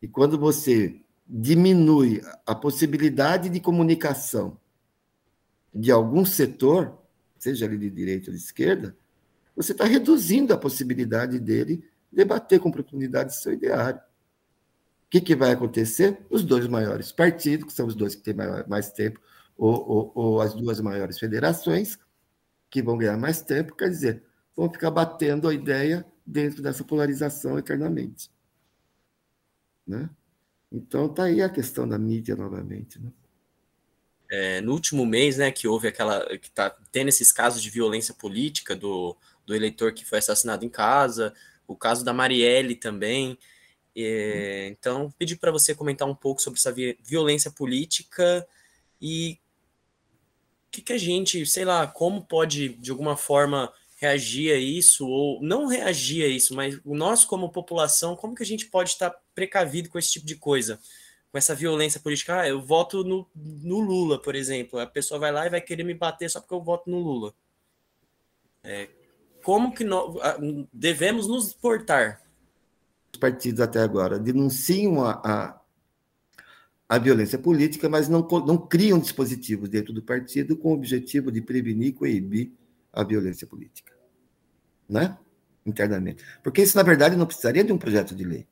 E 0.00 0.06
quando 0.06 0.38
você 0.38 1.00
diminui 1.26 2.22
a 2.46 2.54
possibilidade 2.54 3.48
de 3.48 3.60
comunicação 3.60 4.58
de 5.74 5.90
algum 5.90 6.24
setor, 6.24 6.98
seja 7.38 7.66
ele 7.66 7.78
de 7.78 7.90
direita 7.90 8.30
ou 8.30 8.36
de 8.36 8.42
esquerda, 8.42 8.96
você 9.54 9.72
está 9.72 9.84
reduzindo 9.84 10.52
a 10.52 10.58
possibilidade 10.58 11.38
dele 11.38 11.84
debater 12.12 12.60
com 12.60 12.70
profundidade 12.70 13.36
seu 13.36 13.52
ideário. 13.52 14.00
O 14.00 15.10
que, 15.10 15.20
que 15.20 15.34
vai 15.34 15.52
acontecer? 15.52 16.18
Os 16.30 16.44
dois 16.44 16.68
maiores 16.68 17.10
partidos, 17.10 17.66
que 17.66 17.72
são 17.72 17.86
os 17.86 17.94
dois 17.94 18.14
que 18.14 18.22
têm 18.22 18.34
mais 18.68 18.92
tempo, 18.92 19.20
ou, 19.56 19.88
ou, 19.88 20.12
ou, 20.14 20.40
as 20.40 20.54
duas 20.54 20.80
maiores 20.80 21.18
federações, 21.18 21.98
que 22.70 22.82
vão 22.82 22.96
ganhar 22.96 23.16
mais 23.16 23.42
tempo, 23.42 23.74
quer 23.74 23.88
dizer, 23.88 24.22
vão 24.54 24.70
ficar 24.70 24.90
batendo 24.90 25.48
a 25.48 25.54
ideia 25.54 26.06
dentro 26.24 26.62
dessa 26.62 26.84
polarização 26.84 27.58
eternamente. 27.58 28.30
Né? 29.86 30.08
Então, 30.70 31.06
está 31.06 31.24
aí 31.24 31.40
a 31.42 31.48
questão 31.48 31.88
da 31.88 31.98
mídia 31.98 32.36
novamente. 32.36 33.00
Né? 33.02 33.10
É, 34.30 34.60
no 34.60 34.72
último 34.72 35.06
mês, 35.06 35.38
né, 35.38 35.50
que 35.50 35.66
houve 35.66 35.88
aquela. 35.88 36.24
que 36.38 36.48
está 36.48 36.70
tendo 36.92 37.08
esses 37.08 37.32
casos 37.32 37.62
de 37.62 37.70
violência 37.70 38.14
política 38.14 38.76
do, 38.76 39.16
do 39.46 39.54
eleitor 39.54 39.92
que 39.92 40.04
foi 40.04 40.18
assassinado 40.18 40.64
em 40.64 40.68
casa, 40.68 41.32
o 41.66 41.74
caso 41.74 42.04
da 42.04 42.12
Marielle 42.12 42.74
também. 42.74 43.38
É, 43.96 44.68
então, 44.68 45.12
pedi 45.18 45.34
para 45.34 45.50
você 45.50 45.74
comentar 45.74 46.06
um 46.06 46.14
pouco 46.14 46.40
sobre 46.42 46.58
essa 46.58 46.72
violência 47.02 47.50
política 47.50 48.46
e 49.00 49.38
o 50.68 50.70
que, 50.70 50.82
que 50.82 50.92
a 50.92 50.98
gente, 50.98 51.44
sei 51.46 51.64
lá, 51.64 51.86
como 51.86 52.24
pode 52.24 52.68
de 52.68 52.90
alguma 52.90 53.16
forma 53.16 53.72
reagir 53.96 54.52
a 54.52 54.56
isso, 54.56 55.08
ou 55.08 55.42
não 55.42 55.66
reagir 55.66 56.24
a 56.24 56.28
isso, 56.28 56.54
mas 56.54 56.78
nós, 56.84 57.24
como 57.24 57.50
população, 57.50 58.14
como 58.14 58.34
que 58.34 58.42
a 58.42 58.46
gente 58.46 58.66
pode 58.66 58.90
estar 58.90 59.10
precavido 59.34 59.88
com 59.88 59.98
esse 59.98 60.12
tipo 60.12 60.26
de 60.26 60.36
coisa? 60.36 60.78
Com 61.30 61.38
essa 61.38 61.54
violência 61.54 62.00
política, 62.00 62.40
ah, 62.40 62.48
eu 62.48 62.60
voto 62.60 63.04
no, 63.04 63.26
no 63.34 63.80
Lula, 63.80 64.20
por 64.20 64.34
exemplo. 64.34 64.78
A 64.78 64.86
pessoa 64.86 65.20
vai 65.20 65.30
lá 65.30 65.46
e 65.46 65.50
vai 65.50 65.60
querer 65.60 65.84
me 65.84 65.94
bater 65.94 66.30
só 66.30 66.40
porque 66.40 66.54
eu 66.54 66.62
voto 66.62 66.90
no 66.90 66.98
Lula. 66.98 67.34
É, 68.64 68.88
como 69.42 69.72
que 69.72 69.84
nós 69.84 70.16
devemos 70.72 71.26
nos 71.26 71.52
portar? 71.52 72.22
Os 73.12 73.18
partidos 73.18 73.60
até 73.60 73.80
agora 73.80 74.18
denunciam 74.18 75.04
a, 75.04 75.20
a, 75.24 75.60
a 76.88 76.98
violência 76.98 77.38
política, 77.38 77.88
mas 77.88 78.08
não, 78.08 78.26
não 78.46 78.58
criam 78.58 78.98
dispositivos 78.98 79.68
dentro 79.68 79.92
do 79.92 80.02
partido 80.02 80.56
com 80.56 80.70
o 80.70 80.74
objetivo 80.74 81.32
de 81.32 81.40
prevenir 81.40 81.88
e 81.88 81.92
coibir 81.92 82.52
a 82.92 83.02
violência 83.04 83.46
política, 83.46 83.94
né? 84.88 85.16
Internamente. 85.64 86.24
Porque 86.42 86.62
isso, 86.62 86.76
na 86.76 86.82
verdade, 86.82 87.16
não 87.16 87.26
precisaria 87.26 87.62
de 87.62 87.72
um 87.72 87.78
projeto 87.78 88.14
de 88.14 88.24
lei. 88.24 88.46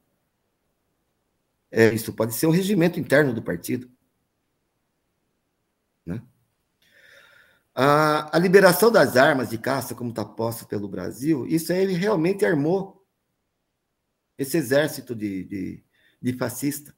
É, 1.70 1.92
isso 1.92 2.12
pode 2.12 2.35
ser 2.35 2.46
um 2.46 2.50
regimento 2.50 2.98
interno 2.98 3.33
do 3.35 3.42
partido. 3.42 3.90
Né? 6.05 6.22
A, 7.74 8.37
a 8.37 8.38
liberação 8.38 8.90
das 8.90 9.16
armas 9.16 9.50
de 9.50 9.59
caça, 9.59 9.94
como 9.94 10.11
está 10.11 10.24
posta 10.24 10.64
pelo 10.64 10.88
Brasil, 10.88 11.46
isso 11.46 11.72
aí 11.72 11.92
realmente 11.92 12.44
armou 12.44 13.05
esse 14.38 14.57
exército 14.57 15.14
de, 15.14 15.44
de, 15.44 15.85
de 16.22 16.33
fascista. 16.35 16.94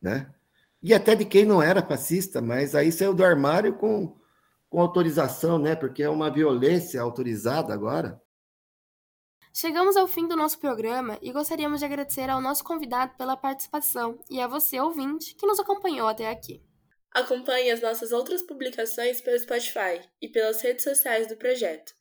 Né? 0.00 0.32
E 0.82 0.94
até 0.94 1.14
de 1.14 1.24
quem 1.24 1.44
não 1.44 1.62
era 1.62 1.82
fascista, 1.82 2.40
mas 2.40 2.74
aí 2.74 2.90
saiu 2.90 3.14
do 3.14 3.24
armário 3.24 3.74
com 3.74 4.16
com 4.72 4.80
autorização, 4.80 5.58
né? 5.58 5.76
Porque 5.76 6.02
é 6.02 6.08
uma 6.08 6.30
violência 6.30 6.98
autorizada 7.02 7.74
agora. 7.74 8.21
Chegamos 9.54 9.98
ao 9.98 10.08
fim 10.08 10.26
do 10.26 10.34
nosso 10.34 10.58
programa 10.58 11.18
e 11.20 11.30
gostaríamos 11.30 11.80
de 11.80 11.84
agradecer 11.84 12.30
ao 12.30 12.40
nosso 12.40 12.64
convidado 12.64 13.14
pela 13.18 13.36
participação 13.36 14.18
e 14.30 14.40
a 14.40 14.46
você, 14.46 14.80
ouvinte, 14.80 15.34
que 15.34 15.46
nos 15.46 15.60
acompanhou 15.60 16.08
até 16.08 16.30
aqui. 16.30 16.62
Acompanhe 17.14 17.70
as 17.70 17.82
nossas 17.82 18.12
outras 18.12 18.42
publicações 18.42 19.20
pelo 19.20 19.38
Spotify 19.38 20.00
e 20.22 20.28
pelas 20.28 20.62
redes 20.62 20.82
sociais 20.82 21.28
do 21.28 21.36
projeto. 21.36 21.92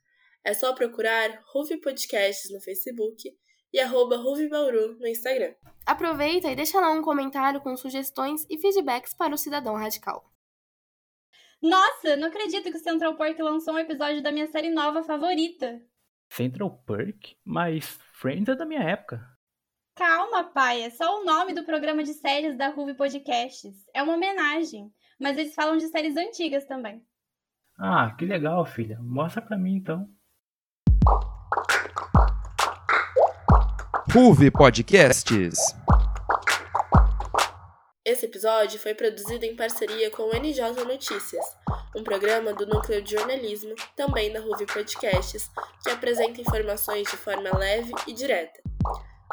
É 0.45 0.53
só 0.53 0.73
procurar 0.73 1.43
Ruve 1.53 1.81
Podcasts 1.81 2.49
no 2.49 2.61
Facebook 2.61 3.29
e 3.73 3.79
arroba 3.79 4.17
Bauru 4.49 4.97
no 4.97 5.07
Instagram. 5.07 5.53
Aproveita 5.85 6.49
e 6.49 6.55
deixa 6.55 6.79
lá 6.79 6.89
um 6.91 7.01
comentário 7.01 7.59
com 7.59 7.75
sugestões 7.75 8.45
e 8.49 8.57
feedbacks 8.57 9.13
para 9.13 9.35
o 9.35 9.37
Cidadão 9.37 9.75
Radical. 9.75 10.23
Nossa, 11.61 12.15
não 12.15 12.29
acredito 12.29 12.71
que 12.71 12.77
o 12.77 12.81
Central 12.81 13.17
Park 13.17 13.37
lançou 13.39 13.73
um 13.73 13.79
episódio 13.79 14.23
da 14.23 14.31
minha 14.31 14.47
série 14.47 14.69
nova 14.69 15.03
favorita. 15.03 15.81
Central 16.31 16.81
Park? 16.85 17.33
Mas 17.43 17.99
Friends 18.13 18.47
é 18.47 18.55
da 18.55 18.65
minha 18.65 18.81
época. 18.81 19.21
Calma, 19.95 20.45
pai, 20.45 20.81
é 20.81 20.89
só 20.89 21.19
o 21.19 21.25
nome 21.25 21.53
do 21.53 21.65
programa 21.65 22.03
de 22.03 22.13
séries 22.13 22.57
da 22.57 22.69
Ruby 22.69 22.93
Podcasts. 22.93 23.75
É 23.93 24.01
uma 24.01 24.15
homenagem, 24.15 24.89
mas 25.19 25.37
eles 25.37 25.53
falam 25.53 25.77
de 25.77 25.87
séries 25.89 26.15
antigas 26.15 26.65
também. 26.65 27.05
Ah, 27.77 28.15
que 28.17 28.25
legal, 28.25 28.65
filha. 28.65 28.97
Mostra 29.01 29.41
pra 29.41 29.57
mim 29.57 29.75
então. 29.75 30.09
Ruve 34.13 34.49
Podcasts. 34.51 35.57
Esse 38.05 38.25
episódio 38.25 38.79
foi 38.79 38.93
produzido 38.93 39.45
em 39.45 39.55
parceria 39.55 40.09
com 40.11 40.23
o 40.23 40.33
NJ 40.33 40.61
Notícias, 40.85 41.45
um 41.95 42.03
programa 42.03 42.53
do 42.53 42.65
Núcleo 42.65 43.01
de 43.01 43.11
Jornalismo, 43.11 43.75
também 43.95 44.31
da 44.31 44.39
Ruve 44.39 44.65
Podcasts, 44.65 45.49
que 45.83 45.89
apresenta 45.89 46.41
informações 46.41 47.09
de 47.09 47.17
forma 47.17 47.57
leve 47.57 47.91
e 48.07 48.13
direta. 48.13 48.61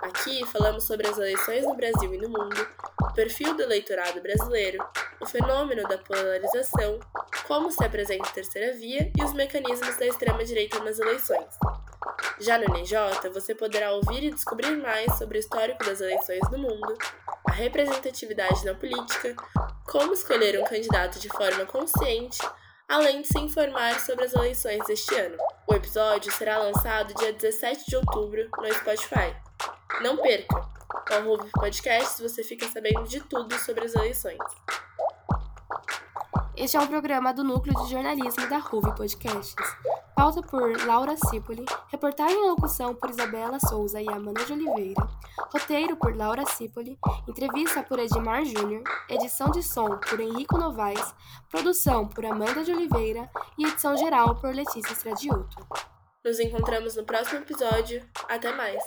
Aqui 0.03 0.45
falamos 0.47 0.85
sobre 0.85 1.09
as 1.09 1.19
eleições 1.19 1.65
no 1.65 1.75
Brasil 1.75 2.15
e 2.15 2.19
no 2.19 2.29
mundo, 2.29 2.69
o 3.03 3.13
perfil 3.15 3.55
do 3.55 3.63
eleitorado 3.63 4.21
brasileiro, 4.21 4.79
o 5.21 5.27
fenômeno 5.27 5.83
da 5.89 5.99
polarização, 5.99 7.01
como 7.47 7.71
se 7.71 7.85
apresenta 7.85 8.29
a 8.29 8.33
terceira 8.33 8.77
via 8.77 9.11
e 9.17 9.25
os 9.25 9.33
mecanismos 9.33 9.97
da 9.97 10.07
extrema-direita 10.07 10.79
nas 10.81 10.99
eleições. 10.99 11.49
Já 12.41 12.59
no 12.59 12.73
NJ, 12.73 13.29
você 13.33 13.55
poderá 13.55 13.93
ouvir 13.93 14.23
e 14.23 14.31
descobrir 14.31 14.77
mais 14.77 15.19
sobre 15.19 15.39
o 15.39 15.41
histórico 15.41 15.85
das 15.85 16.01
eleições 16.01 16.49
no 16.51 16.59
mundo, 16.59 16.97
a 17.49 17.53
representatividade 17.53 18.65
na 18.65 18.75
política, 18.75 19.35
como 19.89 20.13
escolher 20.13 20.61
um 20.61 20.65
candidato 20.65 21.19
de 21.19 21.29
forma 21.29 21.65
consciente, 21.65 22.39
além 22.87 23.23
de 23.23 23.29
se 23.29 23.39
informar 23.39 23.99
sobre 24.01 24.27
as 24.27 24.35
eleições 24.35 24.87
deste 24.87 25.15
ano. 25.15 25.37
O 25.67 25.75
episódio 25.75 26.31
será 26.33 26.59
lançado 26.59 27.15
dia 27.15 27.33
17 27.33 27.87
de 27.89 27.97
outubro 27.97 28.49
no 28.59 28.75
Spotify. 28.75 29.35
Não 30.03 30.19
perca! 30.19 30.79
Com 31.09 31.15
o 31.15 31.37
Ruby 31.37 31.51
Podcast 31.53 32.23
você 32.23 32.43
fica 32.43 32.69
sabendo 32.69 33.05
de 33.05 33.21
tudo 33.21 33.59
sobre 33.59 33.85
as 33.85 33.95
eleições. 33.95 34.39
Este 36.55 36.77
é 36.77 36.81
um 36.81 36.87
programa 36.87 37.33
do 37.33 37.43
Núcleo 37.43 37.75
de 37.85 37.91
Jornalismo 37.91 38.49
da 38.49 38.59
Ruve 38.59 38.95
Podcasts. 38.95 39.55
Pauta 40.19 40.43
por 40.43 40.85
Laura 40.85 41.15
Cipoli, 41.17 41.65
reportagem 41.87 42.37
e 42.37 42.49
locução 42.49 42.93
por 42.93 43.09
Isabela 43.09 43.61
Souza 43.61 44.03
e 44.03 44.09
Amanda 44.09 44.45
de 44.45 44.53
Oliveira, 44.53 45.09
roteiro 45.53 45.97
por 45.97 46.17
Laura 46.17 46.45
Cipoli, 46.45 46.99
entrevista 47.29 47.85
por 47.85 48.01
Edmar 48.01 48.45
Júnior, 48.45 48.83
edição 49.09 49.49
de 49.53 49.63
som 49.63 49.97
por 49.97 50.19
Henrico 50.19 50.59
Novaes, 50.59 51.15
produção 51.49 52.09
por 52.09 52.27
Amanda 52.27 52.65
de 52.65 52.73
Oliveira 52.73 53.31
e 53.57 53.65
edição 53.65 53.97
geral 53.97 54.35
por 54.41 54.53
Letícia 54.53 54.93
Stradiuto. 54.93 55.57
Nos 56.25 56.41
encontramos 56.41 56.97
no 56.97 57.05
próximo 57.05 57.43
episódio. 57.43 58.05
Até 58.29 58.53
mais! 58.57 58.83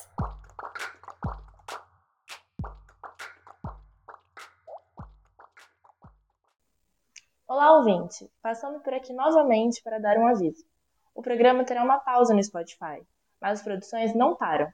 Olá, 7.47 7.77
ouvinte! 7.77 8.29
Passando 8.41 8.81
por 8.81 8.93
aqui 8.93 9.13
novamente 9.13 9.81
para 9.81 9.97
dar 9.97 10.17
um 10.17 10.27
aviso. 10.27 10.69
O 11.13 11.21
programa 11.21 11.63
terá 11.63 11.83
uma 11.83 11.99
pausa 11.99 12.33
no 12.33 12.43
Spotify, 12.43 13.01
mas 13.39 13.59
as 13.59 13.61
produções 13.61 14.13
não 14.15 14.35
param. 14.35 14.71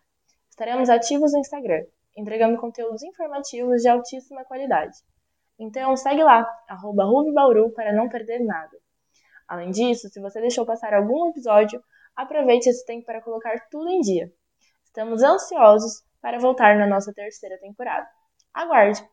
Estaremos 0.49 0.89
ativos 0.89 1.33
no 1.33 1.39
Instagram, 1.39 1.85
entregando 2.15 2.57
conteúdos 2.57 3.03
informativos 3.03 3.81
de 3.81 3.87
altíssima 3.87 4.43
qualidade. 4.45 4.97
Então 5.59 5.95
segue 5.97 6.23
lá, 6.23 6.47
arroba 6.67 7.05
Bauru, 7.33 7.71
para 7.71 7.93
não 7.93 8.09
perder 8.09 8.39
nada. 8.39 8.77
Além 9.47 9.71
disso, 9.71 10.09
se 10.09 10.19
você 10.19 10.41
deixou 10.41 10.65
passar 10.65 10.93
algum 10.93 11.29
episódio, 11.29 11.81
aproveite 12.15 12.69
esse 12.69 12.85
tempo 12.85 13.05
para 13.05 13.21
colocar 13.21 13.67
tudo 13.71 13.89
em 13.89 14.01
dia. 14.01 14.31
Estamos 14.83 15.23
ansiosos 15.23 16.03
para 16.21 16.39
voltar 16.39 16.75
na 16.77 16.87
nossa 16.87 17.13
terceira 17.13 17.57
temporada. 17.59 18.07
Aguarde! 18.53 19.07